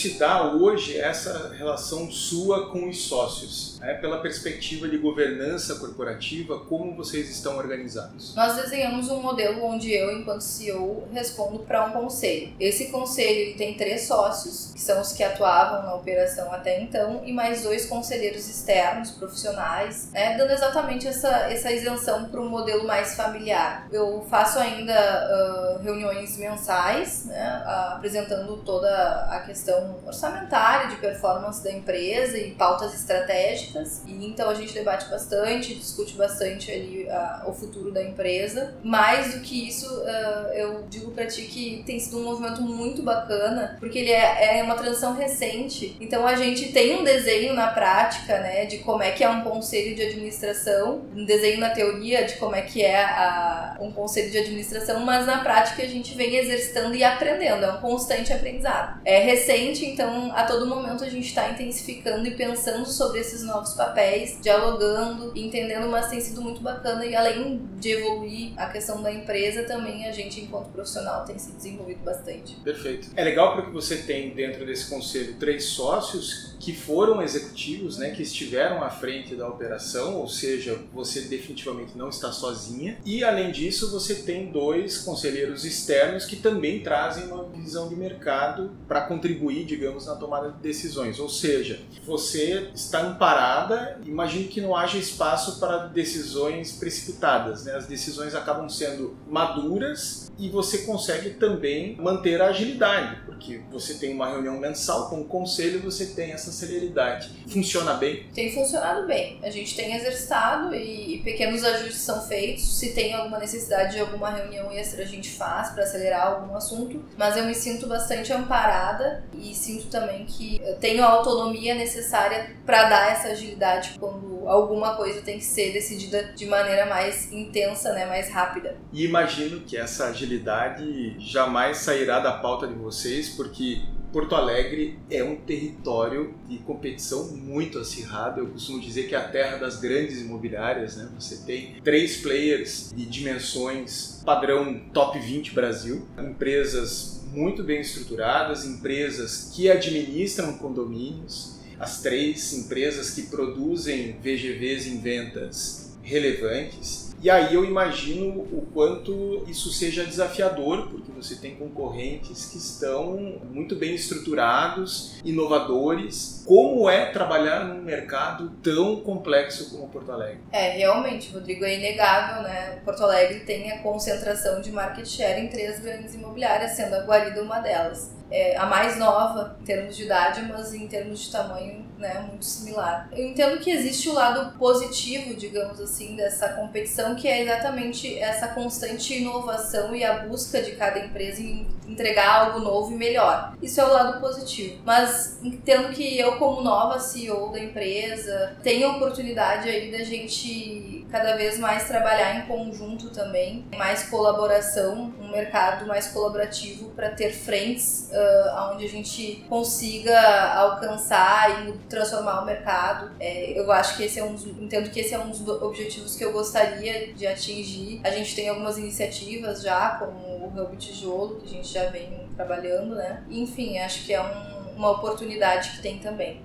Se 0.00 0.18
dá 0.18 0.54
hoje 0.54 0.98
essa 0.98 1.52
relação 1.52 2.10
sua 2.10 2.70
com 2.70 2.88
os 2.88 3.02
sócios? 3.06 3.78
Né? 3.80 3.92
Pela 3.94 4.22
perspectiva 4.22 4.88
de 4.88 4.96
governança 4.96 5.74
corporativa, 5.74 6.58
como 6.60 6.96
vocês 6.96 7.28
estão 7.28 7.58
organizados? 7.58 8.34
Nós 8.34 8.56
desenhamos 8.56 9.10
um 9.10 9.20
modelo 9.20 9.62
onde 9.62 9.92
eu, 9.92 10.10
enquanto 10.16 10.40
CEO, 10.40 11.06
respondo 11.12 11.58
para 11.60 11.84
um 11.84 11.92
conselho. 11.92 12.54
Esse 12.58 12.86
conselho 12.86 13.54
tem 13.58 13.74
três 13.74 14.06
sócios, 14.06 14.72
que 14.72 14.80
são 14.80 15.02
os 15.02 15.12
que 15.12 15.22
atuavam 15.22 15.82
na 15.82 15.94
operação 15.94 16.50
até 16.50 16.80
então, 16.80 17.20
e 17.22 17.32
mais 17.32 17.62
dois 17.62 17.84
conselheiros 17.84 18.48
externos, 18.48 19.10
profissionais, 19.10 20.10
né? 20.12 20.34
dando 20.38 20.52
exatamente 20.52 21.06
essa, 21.06 21.28
essa 21.50 21.70
isenção 21.70 22.30
para 22.30 22.40
um 22.40 22.48
modelo 22.48 22.86
mais 22.86 23.16
familiar. 23.16 23.86
Eu 23.92 24.26
faço 24.30 24.58
ainda 24.58 24.94
uh, 24.94 25.82
reuniões 25.82 26.38
mensais, 26.38 27.26
né? 27.26 27.62
uh, 27.66 27.96
apresentando 27.96 28.56
toda 28.64 28.88
a 29.30 29.40
questão 29.40 29.89
orçamentária, 30.06 30.88
de 30.88 30.96
performance 30.96 31.62
da 31.62 31.72
empresa 31.72 32.38
e 32.38 32.52
pautas 32.52 32.94
estratégicas. 32.94 34.02
E 34.06 34.26
então 34.26 34.48
a 34.48 34.54
gente 34.54 34.72
debate 34.72 35.08
bastante, 35.08 35.74
discute 35.74 36.14
bastante 36.14 36.70
ali 36.70 37.06
uh, 37.06 37.48
o 37.48 37.52
futuro 37.52 37.90
da 37.92 38.02
empresa. 38.02 38.74
Mais 38.82 39.34
do 39.34 39.40
que 39.40 39.68
isso, 39.68 39.86
uh, 40.02 40.52
eu 40.54 40.84
digo 40.88 41.10
para 41.12 41.26
ti 41.26 41.42
que 41.42 41.82
tem 41.84 41.98
sido 41.98 42.18
um 42.18 42.24
movimento 42.24 42.62
muito 42.62 43.02
bacana, 43.02 43.76
porque 43.78 43.98
ele 43.98 44.10
é, 44.10 44.58
é 44.58 44.62
uma 44.62 44.74
transição 44.74 45.14
recente. 45.14 45.96
Então 46.00 46.26
a 46.26 46.34
gente 46.34 46.72
tem 46.72 46.98
um 47.00 47.04
desenho 47.04 47.54
na 47.54 47.68
prática, 47.68 48.38
né, 48.40 48.66
de 48.66 48.78
como 48.78 49.02
é 49.02 49.10
que 49.10 49.24
é 49.24 49.28
um 49.28 49.42
conselho 49.42 49.94
de 49.94 50.02
administração, 50.02 51.02
um 51.14 51.24
desenho 51.24 51.60
na 51.60 51.70
teoria 51.70 52.24
de 52.24 52.34
como 52.34 52.54
é 52.54 52.62
que 52.62 52.82
é 52.82 53.04
a, 53.04 53.76
um 53.80 53.92
conselho 53.92 54.30
de 54.30 54.38
administração, 54.38 55.00
mas 55.00 55.26
na 55.26 55.38
prática 55.38 55.82
a 55.82 55.86
gente 55.86 56.14
vem 56.16 56.36
exercitando 56.36 56.94
e 56.94 57.04
aprendendo, 57.04 57.64
é 57.64 57.72
um 57.72 57.80
constante 57.80 58.32
aprendizado. 58.32 59.00
É 59.04 59.20
recente, 59.20 59.79
então 59.84 60.32
a 60.34 60.44
todo 60.44 60.66
momento 60.66 61.04
a 61.04 61.08
gente 61.08 61.26
está 61.26 61.50
intensificando 61.50 62.26
e 62.26 62.32
pensando 62.32 62.86
sobre 62.86 63.20
esses 63.20 63.42
novos 63.42 63.74
papéis, 63.74 64.38
dialogando, 64.42 65.32
entendendo, 65.36 65.88
mas 65.88 66.08
tem 66.08 66.20
sido 66.20 66.40
muito 66.40 66.60
bacana 66.60 67.04
e 67.04 67.14
além 67.14 67.60
de 67.78 67.90
evoluir 67.90 68.52
a 68.56 68.66
questão 68.66 69.02
da 69.02 69.12
empresa, 69.12 69.64
também 69.64 70.06
a 70.06 70.12
gente, 70.12 70.40
enquanto 70.40 70.68
profissional, 70.70 71.24
tem 71.24 71.38
se 71.38 71.52
desenvolvido 71.52 72.02
bastante. 72.04 72.54
Perfeito. 72.56 73.10
É 73.16 73.24
legal 73.24 73.54
porque 73.54 73.70
você 73.70 73.96
tem 73.96 74.34
dentro 74.34 74.66
desse 74.66 74.88
conselho 74.88 75.36
três 75.38 75.64
sócios 75.64 76.54
que 76.60 76.74
foram 76.74 77.22
executivos, 77.22 77.96
né, 77.96 78.10
que 78.10 78.22
estiveram 78.22 78.84
à 78.84 78.90
frente 78.90 79.34
da 79.34 79.48
operação, 79.48 80.16
ou 80.16 80.28
seja, 80.28 80.78
você 80.92 81.22
definitivamente 81.22 81.96
não 81.96 82.10
está 82.10 82.30
sozinha. 82.30 82.98
E 83.04 83.24
além 83.24 83.50
disso, 83.50 83.90
você 83.90 84.16
tem 84.16 84.52
dois 84.52 84.98
conselheiros 84.98 85.64
externos 85.64 86.26
que 86.26 86.36
também 86.36 86.80
trazem 86.80 87.24
uma 87.24 87.44
visão 87.44 87.88
de 87.88 87.96
mercado 87.96 88.72
para 88.86 89.02
contribuir 89.02 89.64
digamos, 89.70 90.06
na 90.06 90.16
tomada 90.16 90.50
de 90.50 90.58
decisões. 90.58 91.20
Ou 91.20 91.28
seja, 91.28 91.80
você 92.04 92.70
está 92.74 93.00
amparada, 93.02 94.00
imagino 94.04 94.48
que 94.48 94.60
não 94.60 94.74
haja 94.74 94.98
espaço 94.98 95.60
para 95.60 95.86
decisões 95.86 96.72
precipitadas. 96.72 97.64
Né? 97.64 97.74
As 97.74 97.86
decisões 97.86 98.34
acabam 98.34 98.68
sendo 98.68 99.16
maduras 99.28 100.30
e 100.36 100.48
você 100.48 100.78
consegue 100.78 101.30
também 101.30 101.96
manter 101.96 102.40
a 102.40 102.46
agilidade, 102.46 103.20
porque 103.26 103.60
você 103.70 103.94
tem 103.94 104.14
uma 104.14 104.28
reunião 104.30 104.58
mensal 104.58 105.08
com 105.08 105.20
o 105.20 105.24
conselho, 105.24 105.80
você 105.80 106.06
tem 106.06 106.32
essa 106.32 106.50
celeridade. 106.50 107.30
Funciona 107.46 107.94
bem? 107.94 108.26
Tem 108.34 108.52
funcionado 108.52 109.06
bem. 109.06 109.38
A 109.42 109.50
gente 109.50 109.76
tem 109.76 109.94
exercitado 109.94 110.74
e, 110.74 111.20
pequenos 111.22 111.62
ajustes 111.62 112.00
são 112.00 112.26
feitos. 112.26 112.78
Se 112.78 112.92
tem 112.94 113.14
alguma 113.14 113.38
necessidade 113.38 113.92
de 113.92 114.00
alguma 114.00 114.30
reunião 114.30 114.72
extra, 114.72 115.02
a 115.02 115.06
gente 115.06 115.30
faz 115.30 115.70
para 115.70 115.84
acelerar 115.84 116.26
algum 116.28 116.56
assunto. 116.56 117.04
Mas 117.16 117.36
eu 117.36 117.44
me 117.44 117.54
sinto 117.54 117.86
bastante 117.86 118.32
amparada 118.32 119.22
e 119.34 119.54
sinto 119.60 119.86
também 119.86 120.24
que 120.24 120.60
eu 120.64 120.76
tenho 120.76 121.04
a 121.04 121.08
autonomia 121.08 121.74
necessária 121.74 122.56
para 122.64 122.88
dar 122.88 123.12
essa 123.12 123.28
agilidade 123.28 123.96
quando 123.98 124.48
alguma 124.48 124.96
coisa 124.96 125.20
tem 125.20 125.38
que 125.38 125.44
ser 125.44 125.72
decidida 125.72 126.32
de 126.34 126.46
maneira 126.46 126.86
mais 126.86 127.30
intensa, 127.32 127.92
né, 127.92 128.06
mais 128.06 128.30
rápida. 128.30 128.76
E 128.92 129.04
imagino 129.04 129.60
que 129.60 129.76
essa 129.76 130.06
agilidade 130.06 131.14
jamais 131.18 131.78
sairá 131.78 132.18
da 132.20 132.32
pauta 132.32 132.66
de 132.66 132.74
vocês, 132.74 133.28
porque 133.28 133.82
Porto 134.12 134.34
Alegre 134.34 134.98
é 135.08 135.22
um 135.22 135.36
território 135.36 136.34
de 136.48 136.58
competição 136.58 137.28
muito 137.28 137.78
acirrada. 137.78 138.40
Eu 138.40 138.48
costumo 138.48 138.80
dizer 138.80 139.08
que 139.08 139.14
é 139.14 139.18
a 139.18 139.28
terra 139.28 139.56
das 139.56 139.78
grandes 139.78 140.20
imobiliárias. 140.20 140.96
Né? 140.96 141.08
Você 141.14 141.44
tem 141.46 141.76
três 141.84 142.16
players 142.16 142.92
de 142.94 143.06
dimensões 143.06 144.20
padrão 144.24 144.80
top 144.92 145.18
20 145.18 145.54
Brasil, 145.54 146.08
empresas 146.18 147.19
muito 147.32 147.62
bem 147.62 147.80
estruturadas, 147.80 148.64
empresas 148.64 149.52
que 149.54 149.70
administram 149.70 150.58
condomínios, 150.58 151.58
as 151.78 152.02
três 152.02 152.52
empresas 152.52 153.10
que 153.10 153.22
produzem 153.22 154.12
VGVs 154.22 154.86
em 154.86 155.00
vendas 155.00 155.92
relevantes 156.02 157.09
e 157.22 157.28
aí 157.28 157.54
eu 157.54 157.64
imagino 157.64 158.40
o 158.40 158.66
quanto 158.72 159.44
isso 159.46 159.70
seja 159.70 160.04
desafiador, 160.04 160.88
porque 160.88 161.12
você 161.12 161.36
tem 161.36 161.54
concorrentes 161.54 162.46
que 162.46 162.56
estão 162.56 163.40
muito 163.50 163.76
bem 163.76 163.94
estruturados, 163.94 165.20
inovadores. 165.22 166.42
Como 166.46 166.88
é 166.88 167.06
trabalhar 167.06 167.64
num 167.64 167.82
mercado 167.82 168.50
tão 168.62 169.00
complexo 169.00 169.70
como 169.70 169.88
Porto 169.88 170.10
Alegre? 170.10 170.40
É, 170.50 170.70
realmente, 170.70 171.30
Rodrigo, 171.32 171.64
é 171.64 171.76
inegável, 171.76 172.42
né? 172.42 172.80
Porto 172.84 173.02
Alegre 173.02 173.40
tem 173.40 173.70
a 173.70 173.82
concentração 173.82 174.60
de 174.60 174.72
market 174.72 175.06
share 175.06 175.40
em 175.40 175.48
três 175.48 175.78
grandes 175.80 176.14
imobiliárias, 176.14 176.72
sendo 176.72 176.94
a 176.94 177.04
Guarida 177.04 177.42
uma 177.42 177.60
delas 177.60 178.19
é, 178.30 178.56
a 178.56 178.66
mais 178.66 178.98
nova 178.98 179.56
em 179.60 179.64
termos 179.64 179.96
de 179.96 180.04
idade, 180.04 180.42
mas 180.42 180.72
em 180.72 180.86
termos 180.86 181.20
de 181.20 181.32
tamanho, 181.32 181.84
né, 181.98 182.24
muito 182.28 182.44
similar. 182.44 183.08
Eu 183.12 183.26
entendo 183.26 183.58
que 183.60 183.70
existe 183.70 184.08
o 184.08 184.14
lado 184.14 184.56
positivo, 184.58 185.34
digamos 185.34 185.80
assim, 185.80 186.16
dessa 186.16 186.48
competição, 186.50 187.14
que 187.14 187.28
é 187.28 187.42
exatamente 187.42 188.18
essa 188.18 188.48
constante 188.48 189.14
inovação 189.18 189.94
e 189.94 190.04
a 190.04 190.20
busca 190.20 190.62
de 190.62 190.72
cada 190.72 190.98
empresa 190.98 191.42
em 191.42 191.66
entregar 191.86 192.46
algo 192.46 192.60
novo 192.60 192.92
e 192.92 192.96
melhor. 192.96 193.54
Isso 193.60 193.80
é 193.80 193.84
o 193.84 193.92
lado 193.92 194.20
positivo. 194.20 194.80
Mas 194.84 195.38
entendo 195.42 195.92
que 195.92 196.18
eu, 196.18 196.36
como 196.36 196.62
nova 196.62 196.98
CEO 197.00 197.50
da 197.50 197.58
empresa, 197.58 198.56
tenho 198.62 198.88
a 198.88 198.96
oportunidade 198.96 199.68
aí 199.68 199.90
da 199.90 200.04
gente 200.04 201.06
cada 201.10 201.36
vez 201.36 201.58
mais 201.58 201.88
trabalhar 201.88 202.36
em 202.36 202.46
conjunto 202.46 203.10
também, 203.10 203.64
mais 203.76 204.04
colaboração, 204.08 205.12
mercado 205.30 205.86
mais 205.86 206.08
colaborativo 206.08 206.90
para 206.90 207.10
ter 207.10 207.32
frentes 207.32 208.10
uh, 208.12 208.72
onde 208.72 208.84
a 208.84 208.88
gente 208.88 209.44
consiga 209.48 210.54
alcançar 210.54 211.66
e 211.66 211.72
transformar 211.88 212.42
o 212.42 212.46
mercado. 212.46 213.10
É, 213.20 213.58
eu 213.58 213.70
acho 213.72 213.96
que 213.96 214.04
esse 214.04 214.18
é 214.18 214.24
um 214.24 214.34
dos, 214.34 214.46
entendo 214.46 214.90
que 214.90 215.00
esse 215.00 215.14
é 215.14 215.18
um 215.18 215.30
dos 215.30 215.46
objetivos 215.62 216.16
que 216.16 216.24
eu 216.24 216.32
gostaria 216.32 217.12
de 217.12 217.26
atingir. 217.26 218.00
A 218.04 218.10
gente 218.10 218.34
tem 218.34 218.48
algumas 218.48 218.78
iniciativas 218.78 219.62
já, 219.62 219.96
como 219.98 220.12
o 220.12 220.52
Hub 220.54 220.76
Tijolo, 220.76 221.36
que 221.36 221.46
a 221.46 221.48
gente 221.48 221.68
já 221.68 221.88
vem 221.90 222.28
trabalhando, 222.36 222.94
né? 222.94 223.22
Enfim, 223.28 223.78
acho 223.78 224.04
que 224.04 224.12
é 224.12 224.22
um, 224.22 224.76
uma 224.76 224.90
oportunidade 224.92 225.70
que 225.70 225.82
tem 225.82 225.98
também. 225.98 226.40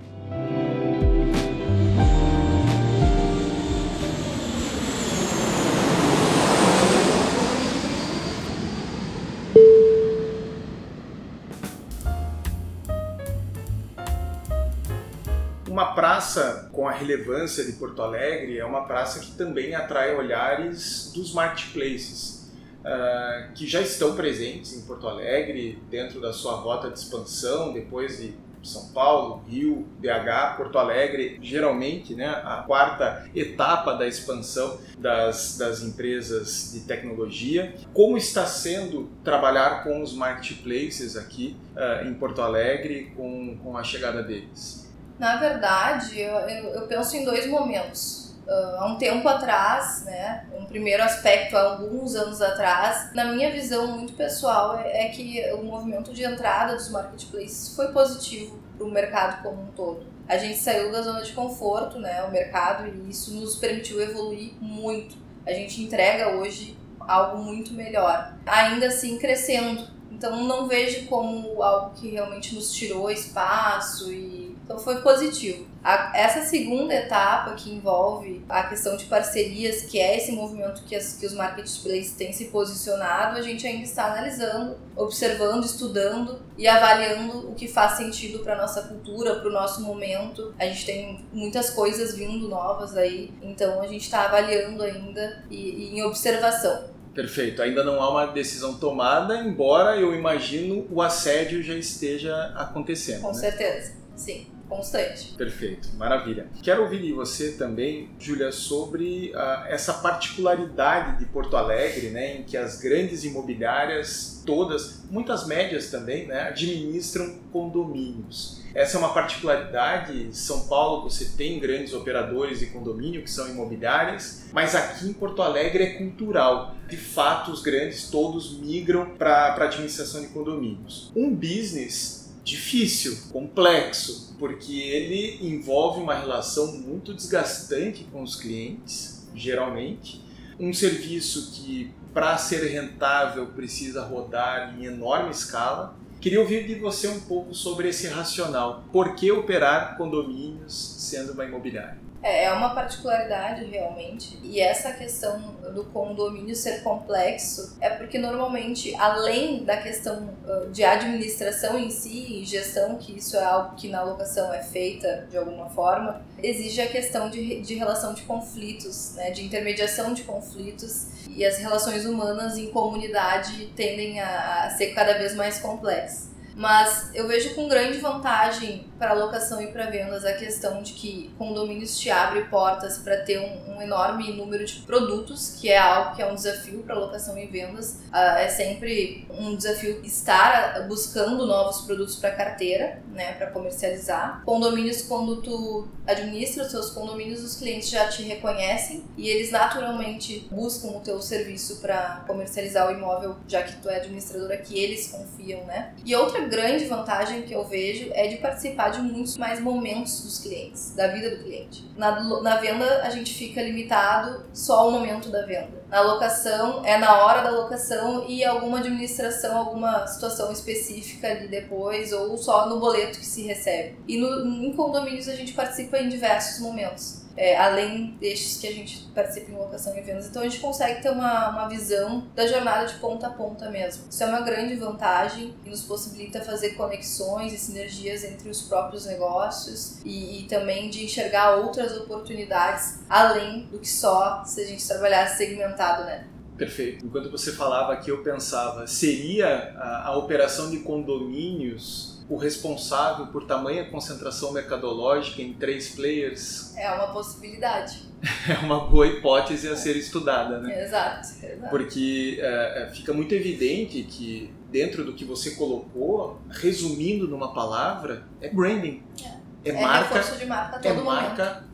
Praça 16.16 16.70
com 16.72 16.88
a 16.88 16.92
relevância 16.92 17.62
de 17.62 17.72
Porto 17.72 18.00
Alegre 18.00 18.58
é 18.58 18.64
uma 18.64 18.86
praça 18.86 19.20
que 19.20 19.32
também 19.32 19.74
atrai 19.74 20.16
olhares 20.16 21.12
dos 21.14 21.34
marketplaces, 21.34 22.50
uh, 22.80 23.52
que 23.54 23.66
já 23.66 23.82
estão 23.82 24.16
presentes 24.16 24.72
em 24.72 24.86
Porto 24.86 25.06
Alegre 25.06 25.78
dentro 25.90 26.18
da 26.18 26.32
sua 26.32 26.54
rota 26.54 26.90
de 26.90 26.98
expansão, 26.98 27.70
depois 27.70 28.16
de 28.16 28.34
são 28.62 28.88
Paulo, 28.94 29.44
Rio, 29.46 29.86
BH, 29.98 30.56
Porto 30.56 30.78
Alegre, 30.78 31.38
geralmente 31.42 32.14
né, 32.14 32.26
a 32.26 32.64
quarta 32.66 33.28
etapa 33.34 33.92
da 33.92 34.08
expansão 34.08 34.78
das, 34.98 35.58
das 35.58 35.82
empresas 35.82 36.72
de 36.72 36.80
tecnologia. 36.80 37.74
Como 37.92 38.16
está 38.16 38.46
sendo 38.46 39.08
trabalhar 39.22 39.84
com 39.84 40.02
os 40.02 40.14
marketplaces 40.14 41.14
aqui 41.14 41.56
uh, 41.76 42.08
em 42.08 42.14
Porto 42.14 42.40
Alegre 42.40 43.12
com, 43.14 43.58
com 43.62 43.76
a 43.76 43.84
chegada 43.84 44.22
deles? 44.22 44.85
Na 45.18 45.36
verdade, 45.36 46.20
eu, 46.20 46.34
eu, 46.34 46.64
eu 46.74 46.86
penso 46.86 47.16
em 47.16 47.24
dois 47.24 47.46
momentos. 47.46 48.34
Uh, 48.46 48.76
há 48.78 48.86
um 48.86 48.96
tempo 48.96 49.26
atrás, 49.28 50.04
né, 50.04 50.46
um 50.56 50.66
primeiro 50.66 51.02
aspecto 51.02 51.56
há 51.56 51.62
alguns 51.62 52.14
anos 52.14 52.40
atrás, 52.40 53.12
na 53.12 53.24
minha 53.24 53.50
visão 53.50 53.88
muito 53.88 54.12
pessoal 54.12 54.78
é, 54.78 55.06
é 55.06 55.08
que 55.08 55.42
o 55.54 55.64
movimento 55.64 56.12
de 56.12 56.22
entrada 56.22 56.76
dos 56.76 56.88
marketplaces 56.90 57.74
foi 57.74 57.88
positivo 57.88 58.56
para 58.78 58.86
o 58.86 58.90
mercado 58.90 59.42
como 59.42 59.62
um 59.62 59.72
todo. 59.72 60.06
A 60.28 60.36
gente 60.36 60.58
saiu 60.58 60.92
da 60.92 61.02
zona 61.02 61.22
de 61.22 61.32
conforto, 61.32 61.98
né, 61.98 62.22
o 62.22 62.30
mercado, 62.30 62.86
e 62.86 63.10
isso 63.10 63.34
nos 63.34 63.56
permitiu 63.56 64.00
evoluir 64.00 64.52
muito. 64.60 65.16
A 65.44 65.52
gente 65.52 65.82
entrega 65.82 66.36
hoje 66.36 66.78
algo 67.00 67.38
muito 67.42 67.72
melhor, 67.72 68.34
ainda 68.44 68.86
assim 68.86 69.18
crescendo. 69.18 69.88
Então 70.10 70.44
não 70.44 70.66
vejo 70.66 71.06
como 71.06 71.62
algo 71.62 71.94
que 71.94 72.10
realmente 72.10 72.54
nos 72.54 72.72
tirou 72.72 73.10
espaço 73.10 74.12
e 74.12 74.35
então 74.66 74.80
foi 74.80 75.00
positivo. 75.00 75.64
A, 75.82 76.10
essa 76.12 76.42
segunda 76.42 76.92
etapa 76.92 77.54
que 77.54 77.70
envolve 77.72 78.44
a 78.48 78.64
questão 78.64 78.96
de 78.96 79.04
parcerias, 79.04 79.82
que 79.82 79.96
é 80.00 80.16
esse 80.16 80.32
movimento 80.32 80.82
que, 80.82 80.96
as, 80.96 81.12
que 81.12 81.24
os 81.24 81.32
marketplaces 81.34 82.16
têm 82.16 82.32
se 82.32 82.46
posicionado, 82.46 83.38
a 83.38 83.42
gente 83.42 83.64
ainda 83.64 83.84
está 83.84 84.06
analisando, 84.06 84.76
observando, 84.96 85.64
estudando 85.64 86.40
e 86.58 86.66
avaliando 86.66 87.48
o 87.48 87.54
que 87.54 87.68
faz 87.68 87.92
sentido 87.92 88.40
para 88.40 88.56
nossa 88.56 88.82
cultura, 88.82 89.36
para 89.36 89.48
o 89.48 89.52
nosso 89.52 89.80
momento. 89.82 90.52
A 90.58 90.64
gente 90.64 90.84
tem 90.84 91.24
muitas 91.32 91.70
coisas 91.70 92.16
vindo 92.16 92.48
novas 92.48 92.96
aí, 92.96 93.32
então 93.40 93.80
a 93.80 93.86
gente 93.86 94.02
está 94.02 94.24
avaliando 94.24 94.82
ainda 94.82 95.44
e, 95.48 95.56
e 95.56 95.96
em 95.96 96.02
observação. 96.02 96.90
Perfeito. 97.14 97.62
Ainda 97.62 97.84
não 97.84 98.02
há 98.02 98.10
uma 98.10 98.26
decisão 98.26 98.74
tomada, 98.74 99.38
embora 99.38 99.96
eu 99.96 100.12
imagino 100.12 100.88
o 100.90 101.00
assédio 101.00 101.62
já 101.62 101.74
esteja 101.74 102.52
acontecendo. 102.56 103.22
Com 103.22 103.28
né? 103.28 103.34
certeza, 103.34 103.94
sim 104.16 104.55
constante. 104.68 105.34
Perfeito, 105.36 105.88
maravilha. 105.96 106.48
Quero 106.62 106.82
ouvir 106.82 107.00
de 107.00 107.12
você 107.12 107.52
também, 107.52 108.10
Júlia, 108.18 108.52
sobre 108.52 109.32
uh, 109.34 109.66
essa 109.66 109.94
particularidade 109.94 111.18
de 111.18 111.26
Porto 111.26 111.56
Alegre, 111.56 112.10
né, 112.10 112.36
em 112.36 112.42
que 112.42 112.56
as 112.56 112.80
grandes 112.80 113.24
imobiliárias, 113.24 114.42
todas, 114.44 115.04
muitas 115.10 115.46
médias 115.46 115.90
também, 115.90 116.26
né, 116.26 116.42
administram 116.42 117.38
condomínios. 117.52 118.64
Essa 118.76 118.98
é 118.98 119.00
uma 119.00 119.14
particularidade. 119.14 120.36
São 120.36 120.68
Paulo 120.68 121.08
você 121.08 121.24
tem 121.34 121.58
grandes 121.58 121.94
operadores 121.94 122.58
de 122.58 122.66
condomínio 122.66 123.22
que 123.22 123.30
são 123.30 123.48
imobiliárias, 123.48 124.44
mas 124.52 124.74
aqui 124.74 125.08
em 125.08 125.14
Porto 125.14 125.40
Alegre 125.40 125.82
é 125.82 125.90
cultural. 125.94 126.76
De 126.86 126.96
fato, 126.98 127.50
os 127.50 127.62
grandes 127.62 128.10
todos 128.10 128.58
migram 128.58 129.14
para 129.16 129.54
a 129.54 129.64
administração 129.64 130.20
de 130.20 130.28
condomínios. 130.28 131.10
Um 131.16 131.34
business 131.34 132.15
difícil, 132.46 133.18
complexo, 133.32 134.36
porque 134.38 134.72
ele 134.80 135.44
envolve 135.44 136.00
uma 136.00 136.14
relação 136.14 136.78
muito 136.78 137.12
desgastante 137.12 138.04
com 138.04 138.22
os 138.22 138.36
clientes, 138.36 139.26
geralmente. 139.34 140.24
Um 140.58 140.72
serviço 140.72 141.50
que, 141.52 141.92
para 142.14 142.38
ser 142.38 142.64
rentável, 142.68 143.46
precisa 143.48 144.04
rodar 144.04 144.78
em 144.78 144.84
enorme 144.84 145.30
escala. 145.30 145.96
Queria 146.20 146.40
ouvir 146.40 146.68
de 146.68 146.76
você 146.76 147.08
um 147.08 147.18
pouco 147.20 147.52
sobre 147.52 147.88
esse 147.88 148.06
racional. 148.06 148.84
Por 148.92 149.16
que 149.16 149.30
operar 149.32 149.96
condomínios 149.96 150.72
sendo 150.72 151.32
uma 151.32 151.44
imobiliária? 151.44 152.05
É, 152.26 152.46
é 152.46 152.52
uma 152.52 152.74
particularidade 152.74 153.64
realmente. 153.66 154.36
E 154.42 154.60
essa 154.60 154.92
questão 154.92 155.54
do 155.72 155.84
condomínio 155.84 156.56
ser 156.56 156.82
complexo 156.82 157.76
é 157.80 157.88
porque 157.88 158.18
normalmente, 158.18 158.92
além 158.96 159.64
da 159.64 159.76
questão 159.76 160.28
de 160.72 160.82
administração 160.82 161.78
em 161.78 161.88
si 161.88 162.40
e 162.40 162.44
gestão, 162.44 162.96
que 162.96 163.16
isso 163.16 163.36
é 163.36 163.44
algo 163.44 163.76
que 163.76 163.88
na 163.88 164.02
locação 164.02 164.52
é 164.52 164.60
feita 164.60 165.28
de 165.30 165.36
alguma 165.38 165.70
forma, 165.70 166.20
exige 166.42 166.80
a 166.80 166.88
questão 166.88 167.30
de, 167.30 167.60
de 167.60 167.74
relação 167.76 168.12
de 168.12 168.22
conflitos, 168.22 169.14
né, 169.14 169.30
de 169.30 169.44
intermediação 169.44 170.12
de 170.12 170.24
conflitos 170.24 171.28
e 171.28 171.44
as 171.44 171.58
relações 171.58 172.06
humanas 172.06 172.58
em 172.58 172.72
comunidade 172.72 173.66
tendem 173.76 174.20
a, 174.20 174.64
a 174.64 174.70
ser 174.70 174.88
cada 174.94 175.16
vez 175.16 175.36
mais 175.36 175.60
complexas. 175.60 176.35
Mas 176.56 177.10
eu 177.12 177.28
vejo 177.28 177.54
com 177.54 177.68
grande 177.68 177.98
vantagem 177.98 178.86
para 178.98 179.12
locação 179.12 179.60
e 179.60 179.66
para 179.66 179.90
vendas 179.90 180.24
a 180.24 180.32
questão 180.32 180.82
de 180.82 180.94
que 180.94 181.30
condomínios 181.36 181.98
te 181.98 182.08
abre 182.08 182.44
portas 182.44 182.96
para 182.96 183.18
ter 183.18 183.38
um, 183.38 183.74
um, 183.74 183.82
enorme 183.82 184.32
número 184.32 184.64
de 184.64 184.80
produtos, 184.80 185.58
que 185.60 185.68
é 185.68 185.76
algo 185.76 186.16
que 186.16 186.22
é 186.22 186.26
um 186.26 186.34
desafio 186.34 186.82
para 186.82 186.94
locação 186.94 187.36
e 187.36 187.44
vendas. 187.44 188.00
Uh, 188.10 188.38
é 188.38 188.48
sempre 188.48 189.28
um 189.30 189.54
desafio 189.54 190.00
estar 190.02 190.86
buscando 190.88 191.44
novos 191.44 191.82
produtos 191.82 192.16
para 192.16 192.30
carteira, 192.30 193.02
né, 193.12 193.34
para 193.34 193.48
comercializar. 193.48 194.42
Condomínios, 194.46 195.02
quando 195.02 195.42
tu 195.42 195.86
administra 196.06 196.64
os 196.64 196.70
seus 196.70 196.88
condomínios, 196.88 197.42
os 197.42 197.56
clientes 197.56 197.90
já 197.90 198.08
te 198.08 198.22
reconhecem 198.22 199.04
e 199.16 199.28
eles 199.28 199.50
naturalmente 199.50 200.48
buscam 200.50 200.88
o 200.88 201.00
teu 201.00 201.20
serviço 201.20 201.80
para 201.82 202.24
comercializar 202.26 202.88
o 202.88 202.92
imóvel, 202.92 203.36
já 203.46 203.62
que 203.62 203.76
tu 203.76 203.90
é 203.90 203.96
administradora, 203.96 204.56
que 204.56 204.78
eles 204.78 205.08
confiam, 205.08 205.64
né? 205.64 205.92
E 206.04 206.14
outra 206.14 206.45
grande 206.46 206.84
vantagem 206.86 207.42
que 207.42 207.52
eu 207.52 207.64
vejo 207.64 208.10
é 208.12 208.26
de 208.26 208.36
participar 208.36 208.90
de 208.90 209.00
muitos 209.00 209.36
mais 209.36 209.60
momentos 209.60 210.22
dos 210.22 210.38
clientes, 210.38 210.94
da 210.94 211.08
vida 211.08 211.30
do 211.30 211.42
cliente. 211.42 211.84
Na, 211.96 212.20
na 212.40 212.56
venda, 212.56 213.02
a 213.02 213.10
gente 213.10 213.34
fica 213.34 213.62
limitado 213.62 214.44
só 214.52 214.80
ao 214.80 214.90
momento 214.90 215.28
da 215.30 215.44
venda. 215.44 215.84
Na 215.88 216.00
locação, 216.00 216.84
é 216.84 216.98
na 216.98 217.24
hora 217.24 217.42
da 217.42 217.50
locação 217.50 218.24
e 218.28 218.44
alguma 218.44 218.78
administração, 218.78 219.56
alguma 219.56 220.06
situação 220.06 220.50
específica 220.50 221.28
ali 221.28 221.48
depois, 221.48 222.12
ou 222.12 222.36
só 222.36 222.68
no 222.68 222.80
boleto 222.80 223.18
que 223.18 223.26
se 223.26 223.42
recebe. 223.42 223.96
E 224.08 224.18
no, 224.18 224.64
em 224.64 224.72
condomínios, 224.72 225.28
a 225.28 225.34
gente 225.34 225.52
participa 225.52 225.98
em 225.98 226.08
diversos 226.08 226.60
momentos 226.60 227.25
é, 227.36 227.56
além 227.56 228.16
destes 228.20 228.58
que 228.58 228.66
a 228.66 228.72
gente 228.72 229.06
participa 229.14 229.50
em 229.50 229.54
locação 229.54 229.96
e 229.96 230.00
vendas. 230.00 230.26
Então 230.26 230.42
a 230.42 230.48
gente 230.48 230.60
consegue 230.60 231.02
ter 231.02 231.10
uma, 231.10 231.50
uma 231.50 231.68
visão 231.68 232.26
da 232.34 232.46
jornada 232.46 232.86
de 232.86 232.94
ponta 232.94 233.26
a 233.26 233.30
ponta 233.30 233.70
mesmo. 233.70 234.04
Isso 234.10 234.22
é 234.22 234.26
uma 234.26 234.40
grande 234.40 234.74
vantagem 234.76 235.54
e 235.64 235.70
nos 235.70 235.82
possibilita 235.82 236.40
fazer 236.40 236.70
conexões 236.70 237.52
e 237.52 237.58
sinergias 237.58 238.24
entre 238.24 238.48
os 238.48 238.62
próprios 238.62 239.06
negócios 239.06 239.98
e, 240.04 240.40
e 240.40 240.42
também 240.44 240.88
de 240.88 241.04
enxergar 241.04 241.56
outras 241.56 241.96
oportunidades 241.96 243.00
além 243.08 243.66
do 243.66 243.78
que 243.78 243.88
só 243.88 244.44
se 244.44 244.60
a 244.60 244.66
gente 244.66 244.86
trabalhasse 244.86 245.36
segmentado, 245.36 246.04
né? 246.04 246.26
Perfeito. 246.56 247.04
Enquanto 247.04 247.30
você 247.30 247.52
falava 247.52 247.92
aqui, 247.92 248.10
eu 248.10 248.22
pensava, 248.22 248.86
seria 248.86 249.74
a, 249.76 250.08
a 250.08 250.16
operação 250.16 250.70
de 250.70 250.78
condomínios 250.78 252.15
o 252.28 252.36
responsável 252.36 253.26
por 253.28 253.46
tamanha 253.46 253.84
concentração 253.88 254.52
mercadológica 254.52 255.42
em 255.42 255.52
três 255.52 255.94
players? 255.94 256.76
É 256.76 256.90
uma 256.92 257.08
possibilidade. 257.08 258.06
é 258.48 258.58
uma 258.64 258.86
boa 258.86 259.06
hipótese 259.06 259.68
a 259.68 259.76
ser 259.76 259.96
estudada, 259.96 260.60
né? 260.60 260.84
Exato, 260.84 261.28
exato. 261.42 261.70
Porque 261.70 262.38
é, 262.40 262.90
fica 262.92 263.12
muito 263.12 263.34
evidente 263.34 264.02
que 264.02 264.52
dentro 264.70 265.04
do 265.04 265.12
que 265.12 265.24
você 265.24 265.52
colocou, 265.52 266.40
resumindo 266.50 267.28
numa 267.28 267.54
palavra, 267.54 268.24
é 268.40 268.48
branding. 268.48 269.02
É. 269.24 269.46
É, 269.66 269.70
é 269.70 269.80
marca, 269.80 270.20
de 270.20 270.46
marca 270.46 270.78
todo 270.78 271.00
é 271.00 271.02
marca 271.02 271.64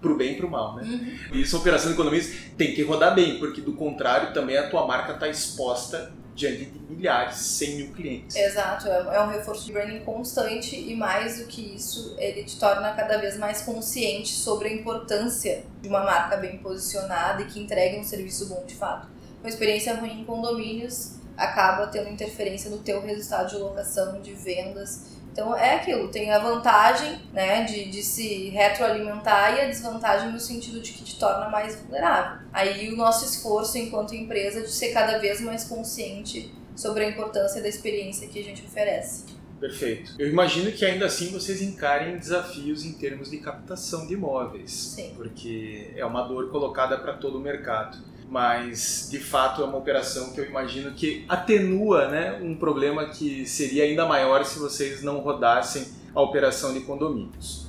pro 0.00 0.16
bem 0.16 0.32
e 0.32 0.36
pro 0.36 0.48
mal, 0.48 0.74
né? 0.74 0.84
Uhum. 0.84 1.34
E 1.34 1.42
isso, 1.42 1.56
operação 1.58 1.88
de 1.88 1.94
economia 1.94 2.22
tem 2.56 2.74
que 2.74 2.82
rodar 2.82 3.14
bem, 3.14 3.38
porque 3.38 3.60
do 3.60 3.74
contrário 3.74 4.32
também 4.32 4.56
a 4.56 4.70
tua 4.70 4.86
marca 4.86 5.12
está 5.12 5.28
exposta 5.28 6.12
diante 6.34 6.66
de 6.66 6.78
milhares, 6.92 7.36
100 7.36 7.76
mil 7.76 7.92
clientes. 7.92 8.36
Exato, 8.36 8.88
é, 8.88 9.16
é 9.16 9.20
um 9.22 9.28
reforço 9.28 9.66
de 9.66 9.72
branding 9.72 10.00
constante 10.00 10.76
e 10.76 10.94
mais 10.94 11.38
do 11.38 11.46
que 11.46 11.74
isso, 11.74 12.14
ele 12.18 12.44
te 12.44 12.58
torna 12.58 12.92
cada 12.92 13.18
vez 13.18 13.36
mais 13.36 13.62
consciente 13.62 14.32
sobre 14.32 14.68
a 14.68 14.72
importância 14.72 15.64
de 15.80 15.88
uma 15.88 16.02
marca 16.04 16.36
bem 16.36 16.58
posicionada 16.58 17.42
e 17.42 17.46
que 17.46 17.60
entregue 17.60 17.98
um 17.98 18.04
serviço 18.04 18.48
bom 18.48 18.64
de 18.66 18.74
fato. 18.74 19.08
Uma 19.40 19.48
experiência 19.48 19.94
ruim 19.94 20.20
em 20.20 20.24
condomínios 20.24 21.16
acaba 21.36 21.86
tendo 21.86 22.08
interferência 22.08 22.70
no 22.70 22.78
teu 22.78 23.02
resultado 23.02 23.50
de 23.50 23.56
locação, 23.56 24.20
de 24.20 24.32
vendas 24.32 25.21
então 25.32 25.56
é 25.56 25.76
aquilo, 25.76 26.08
tem 26.08 26.30
a 26.30 26.38
vantagem 26.38 27.18
né, 27.32 27.64
de, 27.64 27.86
de 27.86 28.02
se 28.02 28.50
retroalimentar 28.50 29.56
e 29.56 29.62
a 29.62 29.66
desvantagem 29.66 30.30
no 30.30 30.38
sentido 30.38 30.80
de 30.80 30.92
que 30.92 31.02
te 31.02 31.18
torna 31.18 31.48
mais 31.48 31.80
vulnerável. 31.80 32.46
Aí 32.52 32.92
o 32.92 32.96
nosso 32.96 33.24
esforço 33.24 33.78
enquanto 33.78 34.14
empresa 34.14 34.60
de 34.60 34.70
ser 34.70 34.92
cada 34.92 35.18
vez 35.18 35.40
mais 35.40 35.64
consciente 35.64 36.52
sobre 36.76 37.04
a 37.04 37.08
importância 37.08 37.62
da 37.62 37.68
experiência 37.68 38.28
que 38.28 38.38
a 38.38 38.44
gente 38.44 38.62
oferece. 38.62 39.24
Perfeito. 39.58 40.12
Eu 40.18 40.28
imagino 40.28 40.70
que 40.72 40.84
ainda 40.84 41.06
assim 41.06 41.30
vocês 41.30 41.62
encarem 41.62 42.16
desafios 42.16 42.84
em 42.84 42.92
termos 42.92 43.30
de 43.30 43.38
captação 43.38 44.06
de 44.06 44.14
imóveis. 44.14 44.70
Sim. 44.70 45.14
Porque 45.16 45.92
é 45.96 46.04
uma 46.04 46.22
dor 46.22 46.50
colocada 46.50 46.98
para 46.98 47.14
todo 47.14 47.38
o 47.38 47.40
mercado 47.40 47.96
mas 48.32 49.08
de 49.10 49.18
fato 49.18 49.60
é 49.60 49.64
uma 49.66 49.76
operação 49.76 50.32
que 50.32 50.40
eu 50.40 50.46
imagino 50.46 50.92
que 50.92 51.22
atenua 51.28 52.08
né, 52.08 52.40
um 52.40 52.56
problema 52.56 53.10
que 53.10 53.44
seria 53.44 53.84
ainda 53.84 54.06
maior 54.06 54.42
se 54.46 54.58
vocês 54.58 55.02
não 55.02 55.18
rodassem 55.18 55.86
a 56.14 56.20
operação 56.22 56.72
de 56.72 56.80
condomínios. 56.80 57.66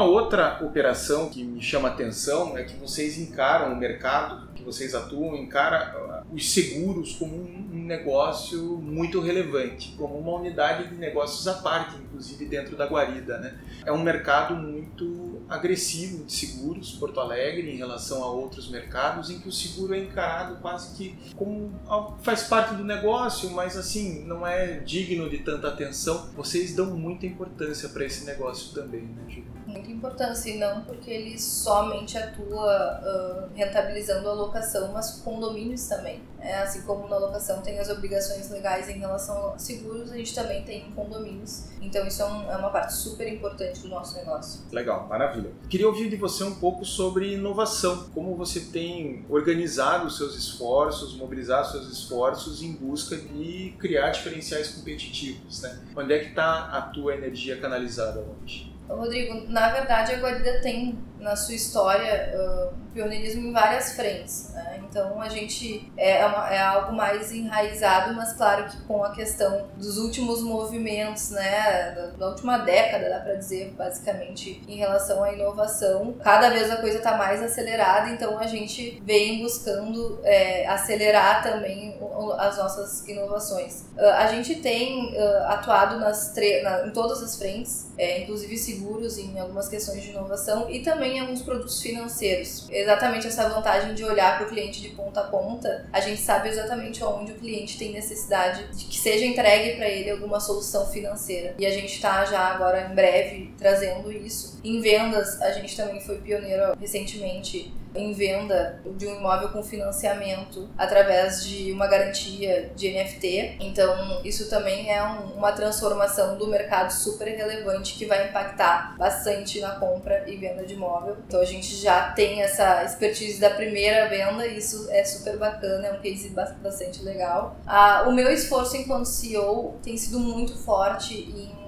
Uma 0.00 0.08
outra 0.08 0.64
operação 0.64 1.28
que 1.28 1.44
me 1.44 1.60
chama 1.60 1.88
atenção 1.88 2.56
é 2.56 2.64
que 2.64 2.74
vocês 2.74 3.18
encaram 3.18 3.74
o 3.74 3.76
mercado 3.76 4.48
que 4.54 4.62
vocês 4.62 4.94
atuam, 4.94 5.36
encara 5.36 6.24
uh, 6.30 6.34
os 6.34 6.50
seguros 6.54 7.16
como 7.16 7.36
um 7.36 7.84
negócio 7.84 8.78
muito 8.78 9.20
relevante, 9.20 9.94
como 9.98 10.16
uma 10.16 10.32
unidade 10.36 10.88
de 10.88 10.94
negócios 10.94 11.46
à 11.46 11.54
parte, 11.54 11.96
inclusive 11.96 12.46
dentro 12.46 12.78
da 12.78 12.86
guarida. 12.86 13.38
Né? 13.40 13.58
É 13.84 13.92
um 13.92 14.02
mercado 14.02 14.54
muito 14.54 15.42
agressivo 15.50 16.24
de 16.24 16.32
seguros, 16.32 16.92
Porto 16.92 17.20
Alegre, 17.20 17.70
em 17.70 17.76
relação 17.76 18.24
a 18.24 18.30
outros 18.30 18.70
mercados, 18.70 19.28
em 19.28 19.38
que 19.38 19.48
o 19.48 19.52
seguro 19.52 19.94
é 19.94 19.98
encarado 19.98 20.56
quase 20.62 20.96
que 20.96 21.14
como 21.36 21.78
faz 22.22 22.44
parte 22.44 22.74
do 22.74 22.84
negócio, 22.84 23.50
mas 23.50 23.76
assim, 23.76 24.24
não 24.24 24.46
é 24.46 24.78
digno 24.78 25.28
de 25.28 25.38
tanta 25.38 25.68
atenção. 25.68 26.30
Vocês 26.34 26.74
dão 26.74 26.86
muita 26.86 27.26
importância 27.26 27.90
para 27.90 28.06
esse 28.06 28.24
negócio 28.24 28.72
também, 28.72 29.02
né, 29.02 29.24
Júlio? 29.28 29.59
Muita 29.70 29.90
importância, 29.90 30.50
e 30.50 30.58
não 30.58 30.82
porque 30.82 31.10
ele 31.10 31.38
somente 31.38 32.18
atua 32.18 33.00
uh, 33.02 33.54
rentabilizando 33.54 34.28
a 34.28 34.32
locação, 34.32 34.92
mas 34.92 35.20
condomínios 35.22 35.86
também. 35.88 36.22
É, 36.40 36.62
assim 36.62 36.82
como 36.82 37.06
na 37.06 37.18
locação 37.18 37.60
tem 37.60 37.78
as 37.78 37.90
obrigações 37.90 38.50
legais 38.50 38.88
em 38.88 38.98
relação 38.98 39.52
a 39.52 39.58
seguros, 39.58 40.10
a 40.10 40.16
gente 40.16 40.34
também 40.34 40.62
tem 40.62 40.88
em 40.88 40.92
condomínios. 40.92 41.66
Então 41.82 42.06
isso 42.06 42.22
é, 42.22 42.24
um, 42.24 42.50
é 42.50 42.56
uma 42.56 42.70
parte 42.70 42.94
super 42.94 43.30
importante 43.30 43.80
do 43.80 43.88
nosso 43.88 44.16
negócio. 44.16 44.62
Legal, 44.72 45.06
maravilha. 45.06 45.50
Queria 45.68 45.86
ouvir 45.86 46.08
de 46.08 46.16
você 46.16 46.42
um 46.42 46.54
pouco 46.54 46.84
sobre 46.84 47.34
inovação. 47.34 48.08
Como 48.14 48.34
você 48.36 48.60
tem 48.60 49.24
organizado 49.28 50.06
os 50.06 50.16
seus 50.16 50.34
esforços, 50.34 51.14
mobilizado 51.14 51.66
os 51.66 51.72
seus 51.72 51.92
esforços 51.92 52.62
em 52.62 52.72
busca 52.72 53.16
de 53.16 53.74
criar 53.78 54.10
diferenciais 54.10 54.68
competitivos, 54.70 55.60
né? 55.60 55.78
Onde 55.94 56.14
é 56.14 56.18
que 56.20 56.30
está 56.30 56.70
a 56.72 56.82
tua 56.82 57.14
energia 57.14 57.60
canalizada 57.60 58.20
hoje? 58.20 58.69
Rodrigo, 58.96 59.46
na 59.48 59.70
verdade 59.70 60.12
a 60.12 60.18
Guarida 60.18 60.60
tem 60.60 60.98
na 61.18 61.36
sua 61.36 61.54
história 61.54 62.32
uh, 62.34 62.74
pioneirismo 62.92 63.48
em 63.48 63.52
várias 63.52 63.92
frentes. 63.92 64.50
Né? 64.52 64.80
Então 64.88 65.20
a 65.20 65.28
gente 65.28 65.90
é, 65.96 66.20
é, 66.20 66.26
uma, 66.26 66.52
é, 66.52 66.58
algo 66.58 66.92
mais 66.92 67.32
enraizado, 67.32 68.14
mas 68.14 68.32
claro 68.32 68.64
que 68.68 68.80
com 68.82 69.04
a 69.04 69.12
questão 69.12 69.68
dos 69.76 69.98
últimos 69.98 70.42
movimentos, 70.42 71.30
né, 71.30 71.92
da, 71.92 72.06
da 72.18 72.28
última 72.28 72.58
década, 72.58 73.08
dá 73.08 73.20
para 73.20 73.34
dizer 73.34 73.72
basicamente, 73.76 74.62
em 74.66 74.76
relação 74.76 75.22
à 75.22 75.32
inovação, 75.32 76.14
cada 76.22 76.50
vez 76.50 76.70
a 76.70 76.76
coisa 76.76 76.98
está 76.98 77.16
mais 77.16 77.42
acelerada, 77.42 78.10
então 78.10 78.38
a 78.38 78.46
gente 78.46 79.00
vem 79.04 79.42
buscando 79.42 80.20
é, 80.24 80.66
acelerar 80.66 81.42
também 81.42 81.98
as 82.38 82.58
nossas 82.58 83.06
inovações. 83.08 83.84
Uh, 83.96 84.04
a 84.16 84.26
gente 84.26 84.56
tem 84.56 85.14
uh, 85.16 85.44
atuado 85.46 85.98
nas 85.98 86.34
na, 86.62 86.86
em 86.86 86.90
todas 86.90 87.22
as 87.22 87.36
frentes, 87.36 87.90
é, 87.98 88.22
inclusive 88.22 88.56
seguros 88.56 89.18
em 89.18 89.38
algumas 89.38 89.68
questões 89.68 90.02
de 90.02 90.10
inovação 90.10 90.70
e 90.70 90.80
também 90.80 91.16
em 91.16 91.20
alguns 91.20 91.42
produtos 91.42 91.80
financeiros. 91.80 92.68
Exatamente 92.80 93.26
essa 93.26 93.46
vantagem 93.48 93.94
de 93.94 94.02
olhar 94.02 94.38
para 94.38 94.46
o 94.46 94.48
cliente 94.48 94.80
de 94.80 94.88
ponta 94.88 95.20
a 95.20 95.24
ponta, 95.24 95.86
a 95.92 96.00
gente 96.00 96.20
sabe 96.20 96.48
exatamente 96.48 97.04
onde 97.04 97.32
o 97.32 97.34
cliente 97.34 97.78
tem 97.78 97.92
necessidade 97.92 98.64
de 98.74 98.86
que 98.86 98.98
seja 98.98 99.26
entregue 99.26 99.76
para 99.76 99.86
ele 99.86 100.10
alguma 100.10 100.40
solução 100.40 100.86
financeira. 100.86 101.54
E 101.58 101.66
a 101.66 101.70
gente 101.70 101.94
está 101.94 102.24
já 102.24 102.40
agora 102.40 102.88
em 102.90 102.94
breve 102.94 103.52
trazendo 103.58 104.10
isso. 104.10 104.58
Em 104.64 104.80
vendas, 104.80 105.40
a 105.42 105.52
gente 105.52 105.76
também 105.76 106.00
foi 106.00 106.18
pioneiro 106.18 106.74
recentemente 106.80 107.72
em 107.94 108.12
venda 108.12 108.80
de 108.96 109.06
um 109.06 109.16
imóvel 109.16 109.48
com 109.50 109.62
financiamento 109.62 110.68
através 110.76 111.44
de 111.44 111.72
uma 111.72 111.86
garantia 111.86 112.70
de 112.74 112.90
NFT. 112.90 113.56
Então, 113.60 114.20
isso 114.24 114.48
também 114.48 114.90
é 114.90 115.02
um, 115.02 115.36
uma 115.36 115.52
transformação 115.52 116.36
do 116.36 116.46
mercado 116.46 116.92
super 116.92 117.28
relevante 117.28 117.94
que 117.94 118.06
vai 118.06 118.28
impactar 118.28 118.96
bastante 118.96 119.60
na 119.60 119.76
compra 119.76 120.24
e 120.28 120.36
venda 120.36 120.64
de 120.64 120.74
imóvel. 120.74 121.16
Então, 121.26 121.40
a 121.40 121.44
gente 121.44 121.74
já 121.76 122.10
tem 122.12 122.42
essa 122.42 122.84
expertise 122.84 123.40
da 123.40 123.50
primeira 123.50 124.08
venda 124.08 124.46
e 124.46 124.58
isso 124.58 124.88
é 124.90 125.04
super 125.04 125.36
bacana, 125.36 125.88
é 125.88 125.92
um 125.92 126.00
case 126.00 126.30
bastante 126.30 127.02
legal. 127.02 127.56
Ah, 127.66 128.04
o 128.06 128.12
meu 128.12 128.30
esforço 128.30 128.76
enquanto 128.76 129.06
CEO 129.06 129.78
tem 129.82 129.96
sido 129.96 130.18
muito 130.18 130.56
forte 130.58 131.14
em 131.14 131.59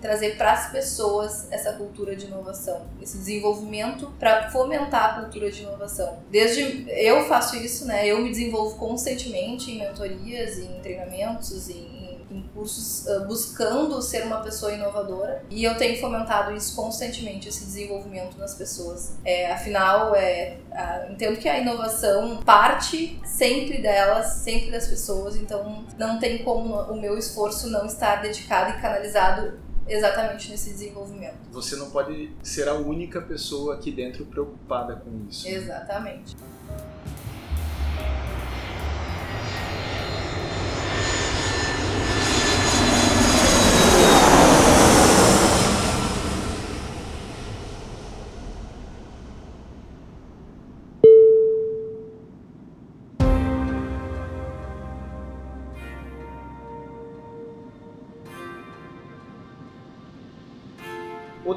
trazer 0.00 0.36
para 0.36 0.52
as 0.52 0.70
pessoas 0.70 1.46
essa 1.50 1.72
cultura 1.72 2.16
de 2.16 2.26
inovação, 2.26 2.86
esse 3.00 3.18
desenvolvimento 3.18 4.12
para 4.18 4.50
fomentar 4.50 5.18
a 5.18 5.22
cultura 5.22 5.50
de 5.50 5.62
inovação. 5.62 6.18
Desde 6.30 6.86
eu 6.88 7.24
faço 7.26 7.56
isso, 7.56 7.86
né? 7.86 8.06
Eu 8.06 8.20
me 8.20 8.30
desenvolvo 8.30 8.76
constantemente 8.76 9.70
em 9.70 9.78
mentorias, 9.78 10.58
em 10.58 10.80
treinamentos, 10.80 11.68
em 11.68 12.00
em 12.30 12.42
cursos 12.54 13.06
buscando 13.26 14.00
ser 14.00 14.24
uma 14.24 14.40
pessoa 14.40 14.72
inovadora 14.72 15.44
e 15.50 15.64
eu 15.64 15.76
tenho 15.76 16.00
fomentado 16.00 16.54
isso 16.54 16.76
constantemente 16.76 17.48
esse 17.48 17.64
desenvolvimento 17.64 18.38
nas 18.38 18.54
pessoas 18.54 19.16
é, 19.24 19.50
afinal 19.52 20.14
é 20.14 20.58
uh, 20.70 21.12
entendo 21.12 21.38
que 21.38 21.48
a 21.48 21.58
inovação 21.58 22.36
parte 22.38 23.20
sempre 23.24 23.82
delas 23.82 24.34
sempre 24.34 24.70
das 24.70 24.86
pessoas 24.86 25.36
então 25.36 25.84
não 25.98 26.18
tem 26.18 26.44
como 26.44 26.74
o 26.74 27.00
meu 27.00 27.18
esforço 27.18 27.68
não 27.68 27.84
estar 27.86 28.22
dedicado 28.22 28.78
e 28.78 28.80
canalizado 28.80 29.58
exatamente 29.86 30.50
nesse 30.50 30.70
desenvolvimento. 30.70 31.38
Você 31.52 31.76
não 31.76 31.90
pode 31.90 32.30
ser 32.42 32.68
a 32.68 32.74
única 32.74 33.20
pessoa 33.20 33.74
aqui 33.74 33.90
dentro 33.90 34.24
preocupada 34.26 34.96
com 34.96 35.26
isso. 35.28 35.48
Exatamente. 35.48 36.36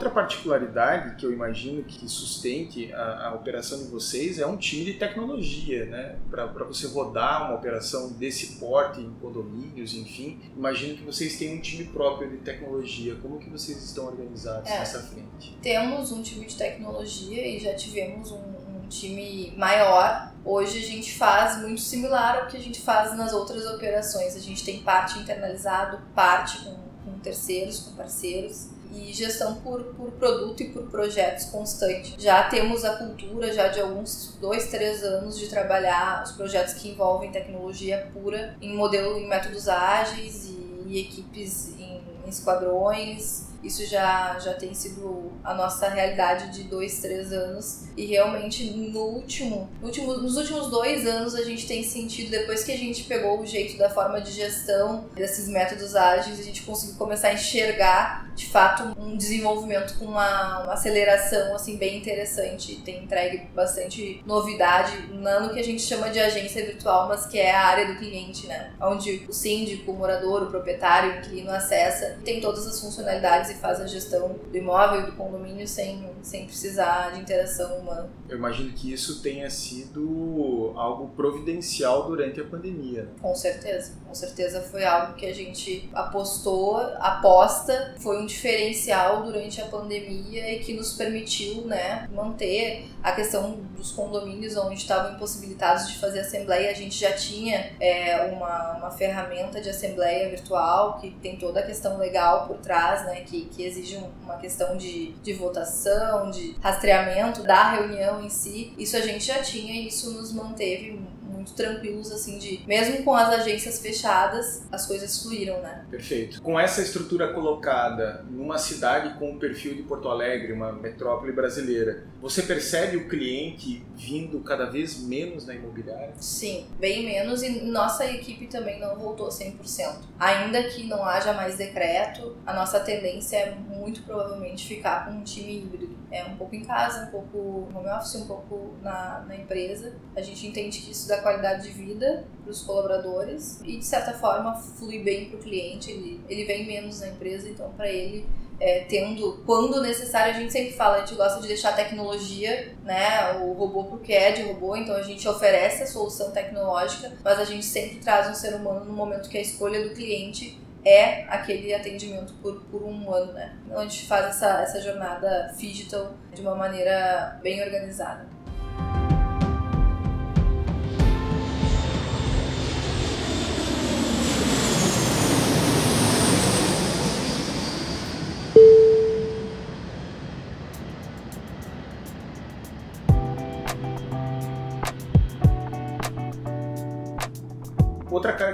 Outra 0.04 0.22
particularidade 0.22 1.16
que 1.16 1.26
eu 1.26 1.32
imagino 1.32 1.82
que 1.82 2.10
sustente 2.10 2.92
a, 2.92 3.30
a 3.30 3.36
operação 3.36 3.78
de 3.78 3.86
vocês 3.86 4.38
é 4.38 4.46
um 4.46 4.58
time 4.58 4.84
de 4.84 4.94
tecnologia, 4.96 5.86
né? 5.86 6.18
Para 6.30 6.66
você 6.66 6.88
rodar 6.88 7.46
uma 7.46 7.56
operação 7.56 8.12
desse 8.12 8.58
porte 8.60 9.00
em 9.00 9.14
condomínios, 9.22 9.94
enfim, 9.94 10.42
imagino 10.58 10.98
que 10.98 11.04
vocês 11.04 11.38
têm 11.38 11.58
um 11.58 11.62
time 11.62 11.86
próprio 11.86 12.30
de 12.30 12.38
tecnologia. 12.40 13.16
Como 13.22 13.40
que 13.40 13.50
vocês 13.50 13.82
estão 13.82 14.08
organizados 14.08 14.70
é, 14.70 14.80
nessa 14.80 15.00
frente? 15.04 15.58
Temos 15.62 16.12
um 16.12 16.22
time 16.22 16.48
de 16.48 16.58
tecnologia 16.58 17.48
e 17.48 17.58
já 17.62 17.74
tivemos 17.74 18.30
um, 18.30 18.40
um 18.40 18.88
time 18.90 19.54
maior 19.56 20.34
Hoje 20.46 20.80
a 20.80 20.86
gente 20.86 21.14
faz 21.14 21.62
muito 21.62 21.80
similar 21.80 22.40
ao 22.40 22.48
que 22.48 22.58
a 22.58 22.60
gente 22.60 22.82
faz 22.82 23.18
nas 23.18 23.32
outras 23.32 23.66
operações. 23.66 24.36
A 24.36 24.40
gente 24.42 24.66
tem 24.66 24.84
parte 24.84 25.18
internalizado, 25.18 26.02
parte 26.14 26.66
com, 26.66 26.76
com 27.06 27.18
terceiros, 27.20 27.80
com 27.80 27.96
parceiros 27.96 28.68
e 28.94 29.12
gestão 29.14 29.56
por, 29.56 29.84
por 29.96 30.12
produto 30.12 30.62
e 30.62 30.70
por 30.70 30.84
projetos 30.84 31.46
constante. 31.46 32.16
Já 32.18 32.44
temos 32.44 32.86
a 32.86 32.98
cultura 32.98 33.52
já 33.52 33.68
de 33.68 33.82
alguns 33.82 34.38
dois, 34.40 34.68
três 34.70 35.04
anos 35.04 35.38
de 35.38 35.48
trabalhar 35.48 36.24
os 36.24 36.32
projetos 36.34 36.74
que 36.76 36.90
envolvem 36.90 37.32
tecnologia 37.32 38.10
pura 38.14 38.56
em 38.62 38.76
modelo 38.76 39.18
em 39.18 39.28
métodos 39.28 39.68
ágeis 39.68 40.46
e, 40.46 40.84
e 40.88 41.00
equipes 41.00 41.70
em, 41.80 42.02
em 42.26 42.30
esquadrões 42.30 43.54
isso 43.64 43.86
já, 43.86 44.38
já 44.40 44.54
tem 44.54 44.74
sido 44.74 45.32
a 45.42 45.54
nossa 45.54 45.88
realidade 45.88 46.52
de 46.52 46.64
dois, 46.64 47.00
três 47.00 47.32
anos. 47.32 47.86
E 47.96 48.06
realmente 48.06 48.70
no 48.72 49.00
último, 49.00 49.70
no 49.80 49.88
último, 49.88 50.18
nos 50.18 50.36
últimos 50.36 50.70
dois 50.70 51.08
anos 51.08 51.34
a 51.34 51.44
gente 51.44 51.66
tem 51.66 51.82
sentido, 51.82 52.30
depois 52.30 52.64
que 52.64 52.74
a 52.74 52.78
gente 52.78 53.06
pegou 53.06 53.40
o 53.40 53.46
jeito 53.46 53.78
da 53.78 53.90
forma 53.90 54.20
de 54.20 54.32
gestão 54.32 55.06
desses 55.16 55.48
métodos 55.48 55.96
ágeis, 55.96 56.40
a 56.40 56.44
gente 56.44 56.64
conseguiu 56.64 56.96
começar 56.96 57.30
a 57.30 57.34
enxergar 57.34 58.33
de 58.36 58.48
fato 58.48 59.00
um 59.00 59.16
desenvolvimento 59.16 59.98
com 59.98 60.06
uma, 60.06 60.64
uma 60.64 60.74
aceleração 60.74 61.56
assim 61.56 61.78
bem 61.78 61.98
interessante. 61.98 62.82
Tem 62.84 63.04
entregue 63.04 63.48
bastante 63.54 64.22
novidade 64.26 64.98
no 65.12 65.54
que 65.54 65.60
a 65.60 65.64
gente 65.64 65.82
chama 65.82 66.10
de 66.10 66.20
agência 66.20 66.66
virtual, 66.66 67.08
mas 67.08 67.26
que 67.26 67.40
é 67.40 67.52
a 67.52 67.66
área 67.66 67.88
do 67.88 67.96
cliente, 67.96 68.48
né? 68.48 68.74
Onde 68.82 69.26
o 69.28 69.34
síndico, 69.34 69.92
o 69.92 69.96
morador, 69.96 70.44
o 70.44 70.48
proprietário, 70.48 71.14
o 71.14 71.18
inquilino 71.18 71.52
acessa, 71.52 72.18
tem 72.24 72.42
todas 72.42 72.68
as 72.68 72.80
funcionalidades 72.80 73.52
e 73.52 73.56
faz 73.56 73.80
a 73.80 73.88
gestão 73.88 74.36
do 74.52 74.58
imóvel 74.58 75.06
do 75.06 75.12
condomínio 75.14 75.68
sem, 75.68 76.10
sem 76.22 76.46
precisar 76.46 77.12
de 77.14 77.20
interação 77.20 77.78
humana. 77.78 78.10
Eu 78.34 78.40
imagino 78.40 78.74
que 78.74 78.92
isso 78.92 79.22
tenha 79.22 79.48
sido 79.48 80.74
algo 80.76 81.10
providencial 81.10 82.08
durante 82.08 82.42
a 82.42 82.44
pandemia. 82.44 83.08
Com 83.22 83.36
certeza, 83.36 83.94
com 84.08 84.16
certeza 84.16 84.60
foi 84.60 84.84
algo 84.84 85.14
que 85.14 85.28
a 85.28 85.34
gente 85.34 85.88
apostou, 85.94 86.78
aposta, 86.98 87.94
foi 88.00 88.24
um 88.24 88.26
diferencial 88.26 89.22
durante 89.22 89.62
a 89.62 89.66
pandemia 89.66 90.52
e 90.52 90.60
que 90.62 90.74
nos 90.74 90.94
permitiu 90.94 91.66
né, 91.66 92.10
manter 92.12 92.90
a 93.04 93.12
questão 93.12 93.52
dos 93.78 93.92
condomínios 93.92 94.58
onde 94.58 94.80
estavam 94.80 95.14
impossibilitados 95.14 95.90
de 95.90 96.00
fazer 96.00 96.22
assembleia. 96.22 96.72
A 96.72 96.74
gente 96.74 96.98
já 96.98 97.12
tinha 97.14 97.72
é, 97.80 98.32
uma, 98.34 98.78
uma 98.78 98.92
ferramenta 98.92 99.62
de 99.62 99.70
assembleia 99.70 100.28
virtual 100.30 100.98
que 101.00 101.12
tem 101.22 101.38
toda 101.38 101.60
a 101.60 101.64
questão 101.64 102.00
legal 102.00 102.48
por 102.48 102.58
trás, 102.58 103.06
né, 103.06 103.22
que 103.22 103.44
que, 103.46 103.64
exige 103.64 103.98
uma 104.24 104.38
questão 104.38 104.76
de, 104.76 105.12
de 105.22 105.34
votação, 105.34 106.32
de 106.32 106.56
rastreamento 106.62 107.44
da 107.44 107.72
reunião 107.72 108.23
em 108.26 108.30
si, 108.30 108.74
isso 108.78 108.96
a 108.96 109.02
gente 109.02 109.26
já 109.26 109.42
tinha 109.42 109.74
e 109.74 109.88
isso 109.88 110.12
nos 110.12 110.32
manteve 110.32 111.00
muito 111.44 111.54
tranquilos, 111.54 112.12
assim, 112.12 112.38
de 112.38 112.62
mesmo 112.66 113.04
com 113.04 113.14
as 113.14 113.30
agências 113.42 113.80
fechadas, 113.80 114.64
as 114.72 114.86
coisas 114.86 115.22
fluíram, 115.22 115.62
né? 115.62 115.86
Perfeito. 115.90 116.42
Com 116.42 116.60
essa 116.60 116.82
estrutura 116.82 117.34
colocada 117.34 118.26
numa 118.30 118.58
cidade 118.58 119.18
com 119.20 119.32
o 119.32 119.40
perfil 119.40 119.76
de 119.76 119.84
Porto 119.84 120.08
Alegre, 120.08 120.54
uma 120.54 120.72
metrópole 120.72 121.34
brasileira, 121.34 122.06
você 122.22 122.44
percebe 122.44 122.98
o 122.98 123.10
cliente 123.10 123.84
vindo 123.96 124.40
cada 124.42 124.66
vez 124.66 124.98
menos 125.00 125.46
na 125.46 125.54
imobiliária? 125.54 126.14
Sim, 126.18 126.66
bem 126.80 127.06
menos 127.06 127.44
e 127.44 127.62
nossa 127.64 128.06
equipe 128.06 128.48
também 128.48 128.80
não 128.80 128.96
voltou 128.96 129.28
100%. 129.28 129.96
Ainda 130.18 130.64
que 130.64 130.86
não 130.86 131.04
haja 131.04 131.34
mais 131.34 131.58
decreto, 131.58 132.38
a 132.46 132.54
nossa 132.54 132.80
tendência 132.80 133.38
é 133.38 133.56
muito 133.56 134.04
provavelmente 134.04 134.68
ficar 134.68 135.06
com 135.06 135.12
um 135.12 135.24
time 135.24 135.58
híbrido. 135.58 136.03
É 136.14 136.24
um 136.26 136.36
pouco 136.36 136.56
em 136.56 136.64
casa, 136.64 137.08
um 137.08 137.12
pouco 137.12 137.68
home 137.74 137.90
office, 137.90 138.16
um 138.16 138.28
pouco 138.28 138.76
na, 138.84 139.26
na 139.28 139.36
empresa. 139.36 139.94
A 140.16 140.22
gente 140.22 140.46
entende 140.46 140.80
que 140.80 140.92
isso 140.92 141.08
dá 141.08 141.22
qualidade 141.22 141.64
de 141.64 141.70
vida 141.70 142.24
para 142.44 142.52
os 142.52 142.62
colaboradores 142.62 143.60
e 143.64 143.78
de 143.78 143.86
certa 143.86 144.14
forma 144.14 144.56
flui 144.56 145.00
bem 145.00 145.30
para 145.30 145.40
o 145.40 145.42
cliente. 145.42 145.90
Ele, 145.90 146.22
ele 146.30 146.46
vem 146.46 146.68
menos 146.68 147.02
na 147.02 147.08
empresa, 147.08 147.50
então 147.50 147.72
para 147.72 147.90
ele 147.90 148.28
é, 148.60 148.82
tendo, 148.82 149.44
quando 149.46 149.82
necessário, 149.82 150.34
a 150.34 150.40
gente 150.40 150.52
sempre 150.52 150.72
fala, 150.72 150.98
a 150.98 151.00
gente 151.00 151.16
gosta 151.16 151.42
de 151.42 151.48
deixar 151.48 151.70
a 151.70 151.74
tecnologia, 151.74 152.74
né, 152.84 153.34
o 153.42 153.52
robô 153.54 153.84
porque 153.86 154.14
é 154.14 154.32
de 154.32 154.44
robô, 154.44 154.76
então 154.76 154.96
a 154.96 155.02
gente 155.02 155.28
oferece 155.28 155.84
a 155.84 155.88
solução 155.88 156.32
tecnológica, 156.32 157.12
mas 157.24 157.40
a 157.40 157.46
gente 157.46 157.66
sempre 157.66 157.98
traz 157.98 158.30
um 158.30 158.34
ser 158.34 158.56
humano 158.56 158.86
no 158.86 158.94
momento 158.94 159.30
que 159.30 159.38
a 159.38 159.42
escolha 159.42 159.88
do 159.88 159.94
cliente 159.94 160.62
é 160.86 161.24
aquele 161.30 161.74
atendimento 161.74 162.34
por, 162.42 162.62
por 162.66 162.84
um 162.84 163.14
ano, 163.14 163.34
né? 163.34 163.56
Então 163.66 163.80
a 163.80 163.84
gente 163.84 164.06
faz 164.06 164.26
essa, 164.26 164.62
essa 164.62 164.82
jornada 164.82 165.54
digital 165.58 166.14
de 166.34 166.42
uma 166.42 166.56
maneira 166.56 167.40
bem 167.42 167.62
organizada. 167.64 168.33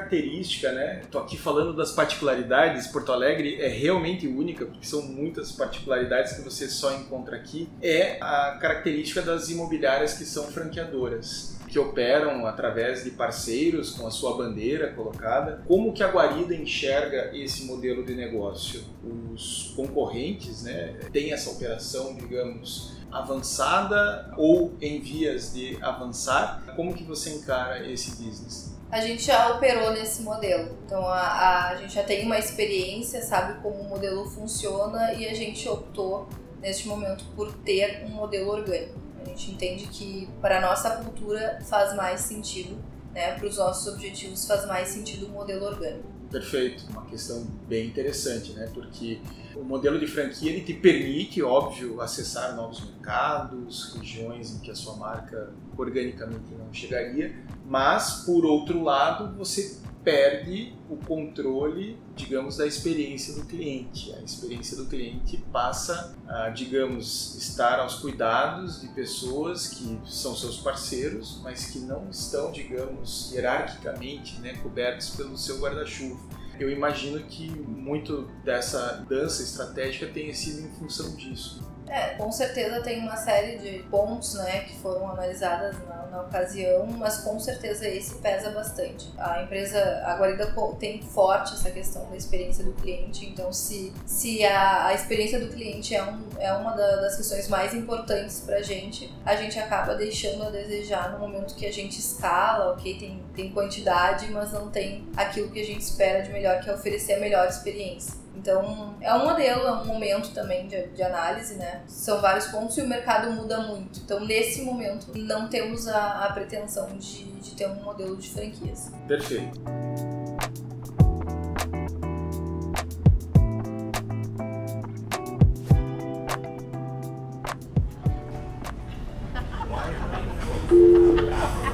Característica, 0.09 0.71
né? 0.71 1.01
Estou 1.03 1.21
aqui 1.21 1.37
falando 1.37 1.73
das 1.73 1.91
particularidades. 1.91 2.87
Porto 2.87 3.11
Alegre 3.11 3.61
é 3.61 3.67
realmente 3.67 4.27
única, 4.27 4.65
porque 4.65 4.85
são 4.85 5.03
muitas 5.03 5.51
particularidades 5.51 6.33
que 6.33 6.41
você 6.41 6.67
só 6.67 6.93
encontra 6.93 7.37
aqui. 7.37 7.69
É 7.81 8.17
a 8.19 8.57
característica 8.59 9.21
das 9.21 9.49
imobiliárias 9.49 10.17
que 10.17 10.25
são 10.25 10.45
franqueadoras 10.45 11.57
que 11.67 11.77
operam 11.77 12.47
através 12.47 13.03
de 13.03 13.11
parceiros 13.11 13.91
com 13.91 14.07
a 14.07 14.09
sua 14.09 14.35
bandeira 14.35 14.91
colocada. 14.93 15.61
Como 15.67 15.93
que 15.93 16.01
a 16.01 16.07
Guarida 16.07 16.55
enxerga 16.55 17.29
esse 17.31 17.65
modelo 17.65 18.03
de 18.03 18.15
negócio? 18.15 18.81
Os 19.03 19.71
concorrentes, 19.75 20.63
né, 20.63 20.95
têm 21.13 21.31
essa 21.31 21.51
operação, 21.51 22.15
digamos, 22.15 22.97
avançada 23.11 24.33
ou 24.35 24.75
em 24.81 24.99
vias 24.99 25.53
de 25.53 25.77
avançar? 25.79 26.63
Como 26.75 26.95
que 26.95 27.03
você 27.03 27.29
encara 27.29 27.87
esse 27.87 28.11
business? 28.11 28.78
A 28.91 29.01
gente 29.01 29.23
já 29.23 29.53
operou 29.53 29.91
nesse 29.91 30.23
modelo, 30.23 30.75
então 30.83 31.05
a, 31.05 31.19
a, 31.19 31.69
a 31.69 31.75
gente 31.75 31.93
já 31.93 32.03
tem 32.03 32.25
uma 32.25 32.39
experiência, 32.39 33.21
sabe 33.21 33.61
como 33.61 33.75
o 33.75 33.87
modelo 33.87 34.27
funciona 34.27 35.13
e 35.13 35.27
a 35.27 35.33
gente 35.33 35.69
optou 35.69 36.27
neste 36.59 36.87
momento 36.87 37.23
por 37.35 37.53
ter 37.57 38.03
um 38.05 38.09
modelo 38.09 38.49
orgânico. 38.49 38.99
A 39.21 39.25
gente 39.25 39.51
entende 39.51 39.85
que 39.87 40.27
para 40.41 40.59
nossa 40.59 40.89
cultura 40.97 41.59
faz 41.65 41.95
mais 41.95 42.21
sentido, 42.21 42.77
né, 43.13 43.35
para 43.35 43.47
os 43.47 43.57
nossos 43.57 43.93
objetivos 43.93 44.47
faz 44.47 44.65
mais 44.65 44.87
sentido 44.87 45.27
o 45.27 45.29
modelo 45.29 45.65
orgânico. 45.65 46.09
Perfeito, 46.31 46.85
uma 46.89 47.05
questão 47.05 47.45
bem 47.67 47.87
interessante, 47.87 48.53
né? 48.53 48.69
Porque 48.71 49.19
o 49.55 49.63
modelo 49.63 49.99
de 49.99 50.05
franquia 50.05 50.51
ele 50.51 50.61
te 50.61 50.75
permite, 50.75 51.41
óbvio, 51.41 51.99
acessar 52.01 52.55
novos 52.55 52.81
mercados, 52.81 53.95
regiões 53.95 54.51
em 54.51 54.59
que 54.59 54.69
a 54.69 54.75
sua 54.75 54.95
marca 54.95 55.51
organicamente 55.81 56.53
não 56.57 56.73
chegaria, 56.73 57.35
mas 57.65 58.23
por 58.25 58.45
outro 58.45 58.83
lado 58.83 59.35
você 59.37 59.79
perde 60.03 60.73
o 60.89 60.97
controle, 60.97 61.97
digamos, 62.15 62.57
da 62.57 62.65
experiência 62.65 63.33
do 63.35 63.45
cliente. 63.45 64.13
A 64.13 64.21
experiência 64.21 64.77
do 64.77 64.85
cliente 64.85 65.37
passa 65.51 66.15
a, 66.27 66.49
digamos, 66.49 67.35
estar 67.35 67.79
aos 67.79 67.95
cuidados 67.95 68.81
de 68.81 68.87
pessoas 68.89 69.67
que 69.67 69.99
são 70.05 70.35
seus 70.35 70.57
parceiros, 70.57 71.41
mas 71.43 71.65
que 71.65 71.79
não 71.79 72.09
estão, 72.09 72.51
digamos, 72.51 73.31
hierarquicamente 73.33 74.39
né, 74.39 74.55
cobertos 74.63 75.11
pelo 75.11 75.37
seu 75.37 75.59
guarda-chuva. 75.59 76.19
Eu 76.59 76.69
imagino 76.69 77.19
que 77.23 77.49
muito 77.49 78.23
dessa 78.43 79.05
dança 79.07 79.43
estratégica 79.43 80.07
tenha 80.07 80.33
sido 80.33 80.61
em 80.61 80.69
função 80.71 81.15
disso. 81.15 81.61
É, 81.89 82.09
com 82.15 82.31
certeza 82.31 82.81
tem 82.81 82.99
uma 82.99 83.17
série 83.17 83.57
de 83.57 83.79
pontos, 83.89 84.35
né, 84.35 84.61
que 84.61 84.75
foram 84.75 85.09
analisadas 85.09 85.75
na, 85.87 86.05
na, 86.05 86.21
ocasião, 86.21 86.85
mas 86.85 87.17
com 87.17 87.39
certeza 87.39 87.87
esse 87.87 88.15
pesa 88.15 88.51
bastante. 88.51 89.11
A 89.17 89.41
empresa, 89.41 90.03
a 90.05 90.15
Guarida 90.15 90.53
tem 90.79 91.01
forte 91.01 91.55
essa 91.55 91.71
questão 91.71 92.07
da 92.09 92.15
experiência 92.15 92.63
do 92.63 92.73
cliente, 92.73 93.25
então 93.25 93.51
se, 93.51 93.91
se 94.05 94.45
a, 94.45 94.85
a 94.87 94.93
experiência 94.93 95.39
do 95.39 95.47
cliente 95.47 95.95
é, 95.95 96.03
um, 96.03 96.27
é 96.37 96.53
uma 96.53 96.75
da, 96.75 96.97
das 96.97 97.15
questões 97.15 97.47
mais 97.47 97.73
importantes 97.73 98.41
pra 98.41 98.61
gente, 98.61 99.11
a 99.25 99.35
gente 99.35 99.57
acaba 99.57 99.95
deixando 99.95 100.43
a 100.43 100.49
desejar 100.51 101.11
no 101.11 101.19
momento 101.19 101.55
que 101.55 101.65
a 101.65 101.73
gente 101.73 101.99
escala, 101.99 102.71
ok, 102.73 102.99
tem, 102.99 103.23
tem 103.35 103.51
quantidade, 103.51 104.27
mas 104.31 104.51
não 104.51 104.69
tem 104.69 105.07
aquilo 105.17 105.49
que 105.49 105.59
a 105.59 105.65
gente 105.65 105.81
espera 105.81 106.21
de 106.21 106.31
melhor, 106.31 106.59
que 106.61 106.69
é 106.69 106.73
oferecer 106.73 107.13
a 107.13 107.19
melhor 107.19 107.47
experiência. 107.47 108.28
Então, 108.39 108.95
é 109.01 109.13
um 109.13 109.25
modelo, 109.25 109.67
é 109.67 109.71
um 109.73 109.85
momento 109.85 110.33
também 110.33 110.65
de, 110.65 110.87
de, 110.87 111.03
análise, 111.03 111.55
né? 111.55 111.81
São 111.87 112.21
vários 112.21 112.47
pontos 112.47 112.77
e 112.77 112.81
o 112.81 112.87
mercado 112.87 113.29
muda 113.31 113.59
muito. 113.59 113.99
Então, 113.99 114.21
nesse 114.21 114.61
momento, 114.61 115.11
não 115.13 115.49
temos 115.49 115.89
a, 115.89 116.23
a 116.23 116.31
pretensão 116.31 116.87
de, 116.97 117.25
de 117.25 117.51
ter 117.51 117.67
um 117.67 117.83
modelo 117.83 118.15
de 118.15 118.29
franquias. 118.29 118.93
Perfeito. 119.09 119.59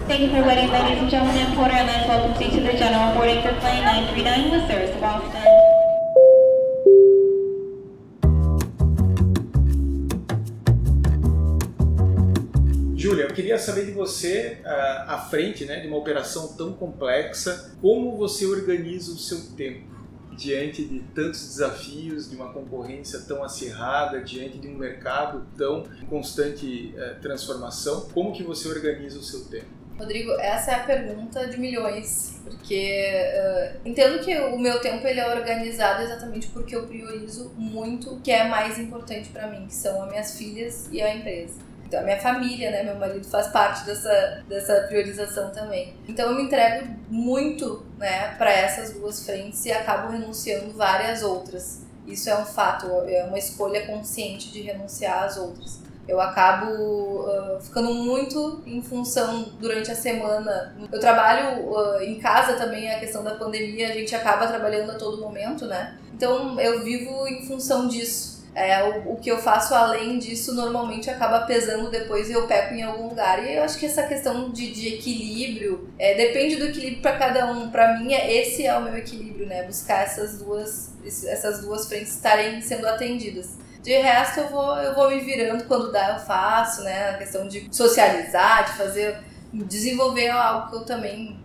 Thank 0.07 0.21
you 0.21 0.29
for 0.29 0.47
waiting, 0.47 0.71
ladies 0.71 0.99
and 0.99 1.09
gentlemen. 1.11 1.55
Porter 1.55 1.75
Airlines 1.75 2.07
welcome 2.07 2.33
to 2.33 2.59
the 2.59 2.73
general 2.75 3.13
boarding 3.13 3.43
for 3.43 3.53
plane 3.59 3.83
939 3.83 4.51
with 4.51 4.67
service 4.67 4.95
to 4.95 4.99
Boston. 4.99 5.44
Queria 13.35 13.59
saber 13.59 13.85
de 13.85 13.91
você, 13.91 14.59
uh, 14.61 15.11
à 15.11 15.27
frente 15.29 15.65
né, 15.65 15.81
de 15.81 15.87
uma 15.87 15.97
operação 15.97 16.55
tão 16.55 16.73
complexa, 16.73 17.75
como 17.81 18.15
você 18.15 18.45
organiza 18.45 19.11
o 19.11 19.17
seu 19.17 19.39
tempo 19.55 19.93
diante 20.35 20.83
de 20.83 20.99
tantos 21.13 21.41
desafios, 21.47 22.29
de 22.29 22.35
uma 22.35 22.51
concorrência 22.51 23.19
tão 23.21 23.43
acirrada, 23.43 24.21
diante 24.21 24.57
de 24.57 24.67
um 24.67 24.77
mercado 24.77 25.45
tão 25.57 25.85
constante 26.09 26.93
uh, 26.95 27.21
transformação, 27.21 28.09
como 28.13 28.33
que 28.33 28.43
você 28.43 28.67
organiza 28.67 29.17
o 29.19 29.23
seu 29.23 29.45
tempo? 29.45 29.67
Rodrigo, 29.97 30.31
essa 30.33 30.71
é 30.71 30.75
a 30.75 30.83
pergunta 30.83 31.47
de 31.47 31.57
milhões, 31.57 32.41
porque 32.43 33.07
uh, 33.07 33.79
entendo 33.85 34.19
que 34.23 34.37
o 34.37 34.59
meu 34.59 34.79
tempo 34.81 35.07
ele 35.07 35.21
é 35.21 35.33
organizado 35.33 36.03
exatamente 36.03 36.47
porque 36.47 36.75
eu 36.75 36.85
priorizo 36.85 37.53
muito 37.55 38.15
o 38.15 38.19
que 38.19 38.29
é 38.29 38.45
mais 38.45 38.77
importante 38.77 39.29
para 39.29 39.47
mim, 39.47 39.67
que 39.67 39.73
são 39.73 40.03
as 40.03 40.09
minhas 40.09 40.37
filhas 40.37 40.89
e 40.91 41.01
a 41.01 41.15
empresa. 41.15 41.74
Então, 41.85 41.99
a 41.99 42.03
minha 42.03 42.19
família, 42.19 42.71
né? 42.71 42.83
Meu 42.83 42.95
marido 42.95 43.25
faz 43.25 43.47
parte 43.47 43.85
dessa, 43.85 44.43
dessa 44.47 44.81
priorização 44.87 45.51
também. 45.51 45.95
Então, 46.07 46.29
eu 46.29 46.35
me 46.35 46.43
entrego 46.43 46.87
muito, 47.09 47.85
né, 47.97 48.35
para 48.37 48.51
essas 48.51 48.93
duas 48.93 49.25
frentes 49.25 49.65
e 49.65 49.71
acabo 49.71 50.11
renunciando 50.11 50.71
várias 50.71 51.21
outras. 51.21 51.83
Isso 52.07 52.29
é 52.29 52.37
um 52.37 52.45
fato, 52.45 52.87
é 53.07 53.23
uma 53.23 53.37
escolha 53.37 53.85
consciente 53.85 54.51
de 54.51 54.61
renunciar 54.61 55.23
às 55.23 55.37
outras. 55.37 55.85
Eu 56.07 56.21
acabo 56.21 56.67
uh, 56.67 57.59
ficando 57.59 57.91
muito 57.91 58.61
em 58.65 58.79
função 58.79 59.53
durante 59.59 59.91
a 59.91 59.95
semana. 59.95 60.75
Eu 60.91 60.99
trabalho 60.99 61.67
uh, 61.67 61.99
em 62.01 62.19
casa 62.19 62.53
também, 62.53 62.91
a 62.91 62.99
questão 62.99 63.23
da 63.23 63.33
pandemia, 63.33 63.89
a 63.89 63.93
gente 63.93 64.13
acaba 64.13 64.45
trabalhando 64.45 64.91
a 64.91 64.95
todo 64.95 65.19
momento, 65.19 65.65
né? 65.65 65.97
Então 66.13 66.59
eu 66.59 66.83
vivo 66.83 67.27
em 67.27 67.45
função 67.47 67.87
disso. 67.87 68.34
É, 68.55 68.81
o, 68.85 69.11
o, 69.11 69.15
que 69.17 69.29
eu 69.29 69.37
faço 69.37 69.75
além 69.75 70.17
disso 70.17 70.55
normalmente 70.55 71.09
acaba 71.09 71.41
pesando 71.41 71.91
depois 71.91 72.29
e 72.29 72.33
eu 72.33 72.47
peco 72.47 72.73
em 72.73 72.83
algum 72.83 73.09
lugar. 73.09 73.43
E 73.45 73.57
eu 73.57 73.63
acho 73.63 73.77
que 73.77 73.85
essa 73.85 74.03
questão 74.03 74.49
de, 74.49 74.71
de 74.71 74.95
equilíbrio 74.95 75.89
é, 75.99 76.15
depende 76.15 76.55
do 76.55 76.67
equilíbrio 76.67 77.01
para 77.01 77.17
cada 77.17 77.51
um. 77.51 77.69
Para 77.69 77.99
mim, 77.99 78.13
é, 78.13 78.33
esse 78.33 78.65
é 78.65 78.77
o 78.77 78.81
meu 78.81 78.95
equilíbrio, 78.95 79.45
né? 79.45 79.63
Buscar 79.63 80.03
essas 80.03 80.39
duas, 80.39 80.93
essas 81.05 81.59
duas 81.59 81.85
frentes 81.85 82.15
estarem 82.15 82.61
sendo 82.61 82.87
atendidas. 82.87 83.57
De 83.83 83.91
resto, 83.91 84.39
eu 84.39 84.47
vou, 84.47 84.77
eu 84.77 84.95
vou 84.95 85.09
me 85.09 85.19
virando 85.19 85.65
quando 85.65 85.91
dá, 85.91 86.13
eu 86.13 86.19
faço, 86.25 86.81
né? 86.83 87.09
A 87.09 87.17
questão 87.17 87.47
de 87.49 87.67
socializar, 87.69 88.71
de 88.71 88.77
fazer, 88.77 89.17
desenvolver 89.51 90.29
algo 90.29 90.69
que 90.69 90.75
eu 90.77 90.85
também 90.85 91.44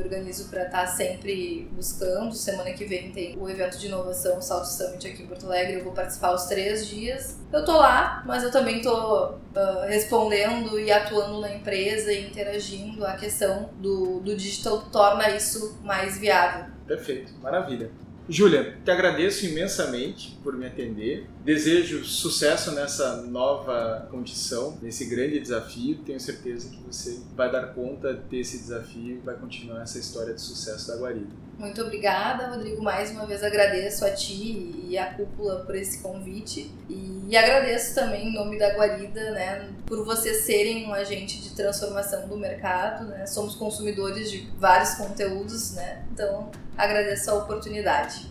organizo 0.00 0.48
para 0.48 0.64
estar 0.64 0.80
tá 0.80 0.86
sempre 0.86 1.68
buscando. 1.72 2.34
Semana 2.34 2.72
que 2.72 2.84
vem 2.84 3.12
tem 3.12 3.38
o 3.38 3.48
evento 3.48 3.78
de 3.78 3.86
inovação, 3.86 4.38
o 4.38 4.42
Salto 4.42 4.66
Summit 4.66 5.06
aqui 5.06 5.22
em 5.22 5.26
Porto 5.26 5.46
Alegre. 5.46 5.78
Eu 5.78 5.84
vou 5.84 5.92
participar 5.92 6.32
os 6.32 6.44
três 6.44 6.86
dias. 6.86 7.38
Eu 7.52 7.64
tô 7.64 7.76
lá, 7.76 8.22
mas 8.26 8.42
eu 8.42 8.50
também 8.50 8.80
tô 8.80 9.26
uh, 9.26 9.86
respondendo 9.86 10.78
e 10.78 10.90
atuando 10.90 11.40
na 11.40 11.54
empresa 11.54 12.12
e 12.12 12.26
interagindo. 12.26 13.04
A 13.04 13.14
questão 13.14 13.70
do, 13.78 14.20
do 14.20 14.36
digital 14.36 14.82
torna 14.92 15.30
isso 15.30 15.78
mais 15.82 16.18
viável. 16.18 16.66
Perfeito, 16.86 17.32
maravilha. 17.40 17.90
Júlia, 18.30 18.78
te 18.84 18.90
agradeço 18.92 19.44
imensamente 19.44 20.38
por 20.40 20.56
me 20.56 20.64
atender. 20.64 21.26
Desejo 21.44 22.04
sucesso 22.04 22.70
nessa 22.70 23.22
nova 23.22 24.06
condição, 24.08 24.78
nesse 24.80 25.06
grande 25.06 25.40
desafio. 25.40 25.98
Tenho 26.06 26.20
certeza 26.20 26.70
que 26.70 26.78
você 26.86 27.18
vai 27.34 27.50
dar 27.50 27.74
conta 27.74 28.14
desse 28.14 28.58
desafio 28.58 29.16
e 29.16 29.18
vai 29.18 29.34
continuar 29.34 29.82
essa 29.82 29.98
história 29.98 30.32
de 30.32 30.40
sucesso 30.40 30.86
da 30.86 30.96
Guarida. 30.98 31.49
Muito 31.60 31.82
obrigada, 31.82 32.46
Rodrigo. 32.46 32.82
Mais 32.82 33.10
uma 33.10 33.26
vez 33.26 33.44
agradeço 33.44 34.02
a 34.06 34.10
ti 34.10 34.82
e 34.88 34.96
a 34.96 35.12
cúpula 35.12 35.56
por 35.56 35.76
esse 35.76 35.98
convite. 35.98 36.72
E 36.88 37.36
agradeço 37.36 37.94
também 37.94 38.28
em 38.28 38.32
nome 38.32 38.58
da 38.58 38.70
Guarida, 38.70 39.32
né, 39.32 39.68
por 39.84 40.02
vocês 40.02 40.38
serem 40.46 40.88
um 40.88 40.94
agente 40.94 41.38
de 41.38 41.50
transformação 41.50 42.26
do 42.26 42.34
mercado. 42.38 43.04
Né? 43.08 43.26
Somos 43.26 43.54
consumidores 43.56 44.30
de 44.30 44.50
vários 44.58 44.94
conteúdos, 44.94 45.72
né? 45.72 46.02
Então 46.10 46.50
agradeço 46.78 47.30
a 47.30 47.34
oportunidade. 47.34 48.30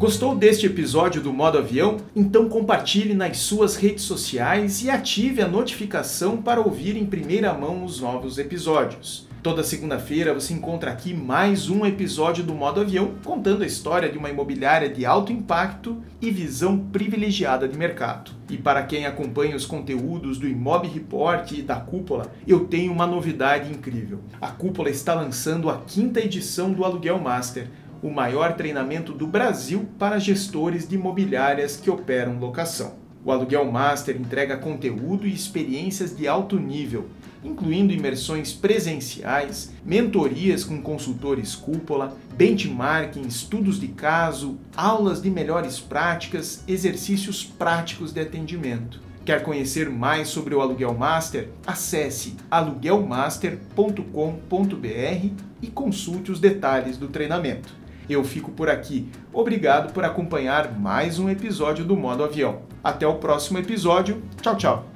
Gostou 0.00 0.34
deste 0.34 0.64
episódio 0.64 1.20
do 1.20 1.30
Modo 1.30 1.58
Avião? 1.58 1.98
Então 2.16 2.48
compartilhe 2.48 3.12
nas 3.12 3.36
suas 3.36 3.76
redes 3.76 4.02
sociais 4.02 4.82
e 4.82 4.88
ative 4.88 5.42
a 5.42 5.46
notificação 5.46 6.38
para 6.38 6.58
ouvir 6.58 6.96
em 6.96 7.04
primeira 7.04 7.52
mão 7.52 7.84
os 7.84 8.00
novos 8.00 8.38
episódios. 8.38 9.28
Toda 9.42 9.62
segunda-feira 9.62 10.32
você 10.32 10.54
encontra 10.54 10.90
aqui 10.90 11.12
mais 11.12 11.68
um 11.68 11.84
episódio 11.84 12.42
do 12.42 12.54
Modo 12.54 12.80
Avião 12.80 13.12
contando 13.22 13.62
a 13.62 13.66
história 13.66 14.08
de 14.08 14.16
uma 14.16 14.30
imobiliária 14.30 14.88
de 14.88 15.04
alto 15.04 15.32
impacto 15.32 16.02
e 16.18 16.30
visão 16.30 16.78
privilegiada 16.78 17.68
de 17.68 17.76
mercado. 17.76 18.30
E 18.48 18.56
para 18.56 18.82
quem 18.84 19.04
acompanha 19.04 19.54
os 19.54 19.66
conteúdos 19.66 20.38
do 20.38 20.48
Imob 20.48 20.88
Report 20.88 21.52
e 21.52 21.60
da 21.60 21.76
Cúpula, 21.76 22.32
eu 22.46 22.60
tenho 22.60 22.90
uma 22.90 23.06
novidade 23.06 23.70
incrível. 23.70 24.20
A 24.40 24.48
Cúpula 24.48 24.88
está 24.88 25.12
lançando 25.12 25.68
a 25.68 25.76
quinta 25.76 26.20
edição 26.20 26.72
do 26.72 26.86
Aluguel 26.86 27.18
Master, 27.18 27.68
o 28.02 28.10
maior 28.10 28.54
treinamento 28.54 29.12
do 29.12 29.26
Brasil 29.26 29.88
para 29.98 30.18
gestores 30.18 30.88
de 30.88 30.94
imobiliárias 30.94 31.76
que 31.76 31.90
operam 31.90 32.38
locação. 32.38 32.94
O 33.24 33.30
Aluguel 33.30 33.70
Master 33.70 34.16
entrega 34.16 34.56
conteúdo 34.56 35.26
e 35.26 35.34
experiências 35.34 36.16
de 36.16 36.26
alto 36.26 36.58
nível 36.58 37.10
incluindo 37.42 37.92
imersões 37.92 38.52
presenciais, 38.52 39.72
mentorias 39.84 40.64
com 40.64 40.80
consultores 40.80 41.54
cúpula, 41.54 42.16
benchmarking, 42.34 43.22
estudos 43.22 43.78
de 43.80 43.88
caso, 43.88 44.58
aulas 44.76 45.20
de 45.22 45.30
melhores 45.30 45.80
práticas, 45.80 46.62
exercícios 46.68 47.44
práticos 47.44 48.12
de 48.12 48.20
atendimento. 48.20 49.00
Quer 49.24 49.42
conhecer 49.42 49.90
mais 49.90 50.28
sobre 50.28 50.54
o 50.54 50.60
Aluguel 50.60 50.94
Master? 50.94 51.48
Acesse 51.66 52.36
aluguelmaster.com.br 52.50 55.28
e 55.62 55.66
consulte 55.66 56.32
os 56.32 56.40
detalhes 56.40 56.96
do 56.96 57.08
treinamento. 57.08 57.79
Eu 58.10 58.24
fico 58.24 58.50
por 58.50 58.68
aqui. 58.68 59.08
Obrigado 59.32 59.92
por 59.92 60.04
acompanhar 60.04 60.76
mais 60.76 61.20
um 61.20 61.30
episódio 61.30 61.84
do 61.84 61.96
Modo 61.96 62.24
Avião. 62.24 62.62
Até 62.82 63.06
o 63.06 63.14
próximo 63.14 63.58
episódio. 63.58 64.20
Tchau, 64.42 64.56
tchau. 64.56 64.86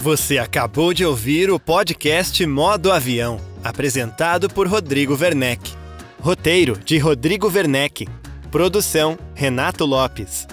Você 0.00 0.38
acabou 0.38 0.92
de 0.92 1.04
ouvir 1.04 1.50
o 1.50 1.58
podcast 1.60 2.44
Modo 2.46 2.90
Avião, 2.92 3.40
apresentado 3.62 4.48
por 4.48 4.66
Rodrigo 4.66 5.16
Werneck. 5.16 5.72
Roteiro 6.20 6.76
de 6.76 6.98
Rodrigo 6.98 7.48
Werneck. 7.48 8.08
Produção 8.50 9.16
Renato 9.34 9.84
Lopes. 9.84 10.46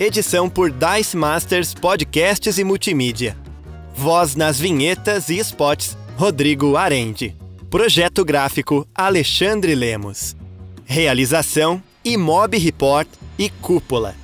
Edição 0.00 0.48
por 0.48 0.70
Dice 0.70 1.16
Masters 1.16 1.74
Podcasts 1.74 2.56
e 2.56 2.64
Multimídia. 2.64 3.36
Voz 3.98 4.36
nas 4.36 4.60
vinhetas 4.60 5.28
e 5.28 5.38
spots 5.40 5.98
Rodrigo 6.16 6.76
Arende. 6.76 7.34
Projeto 7.68 8.24
gráfico 8.24 8.86
Alexandre 8.94 9.74
Lemos. 9.74 10.36
Realização 10.84 11.82
Imob 12.04 12.56
Report 12.56 13.08
e 13.36 13.50
Cúpula. 13.50 14.14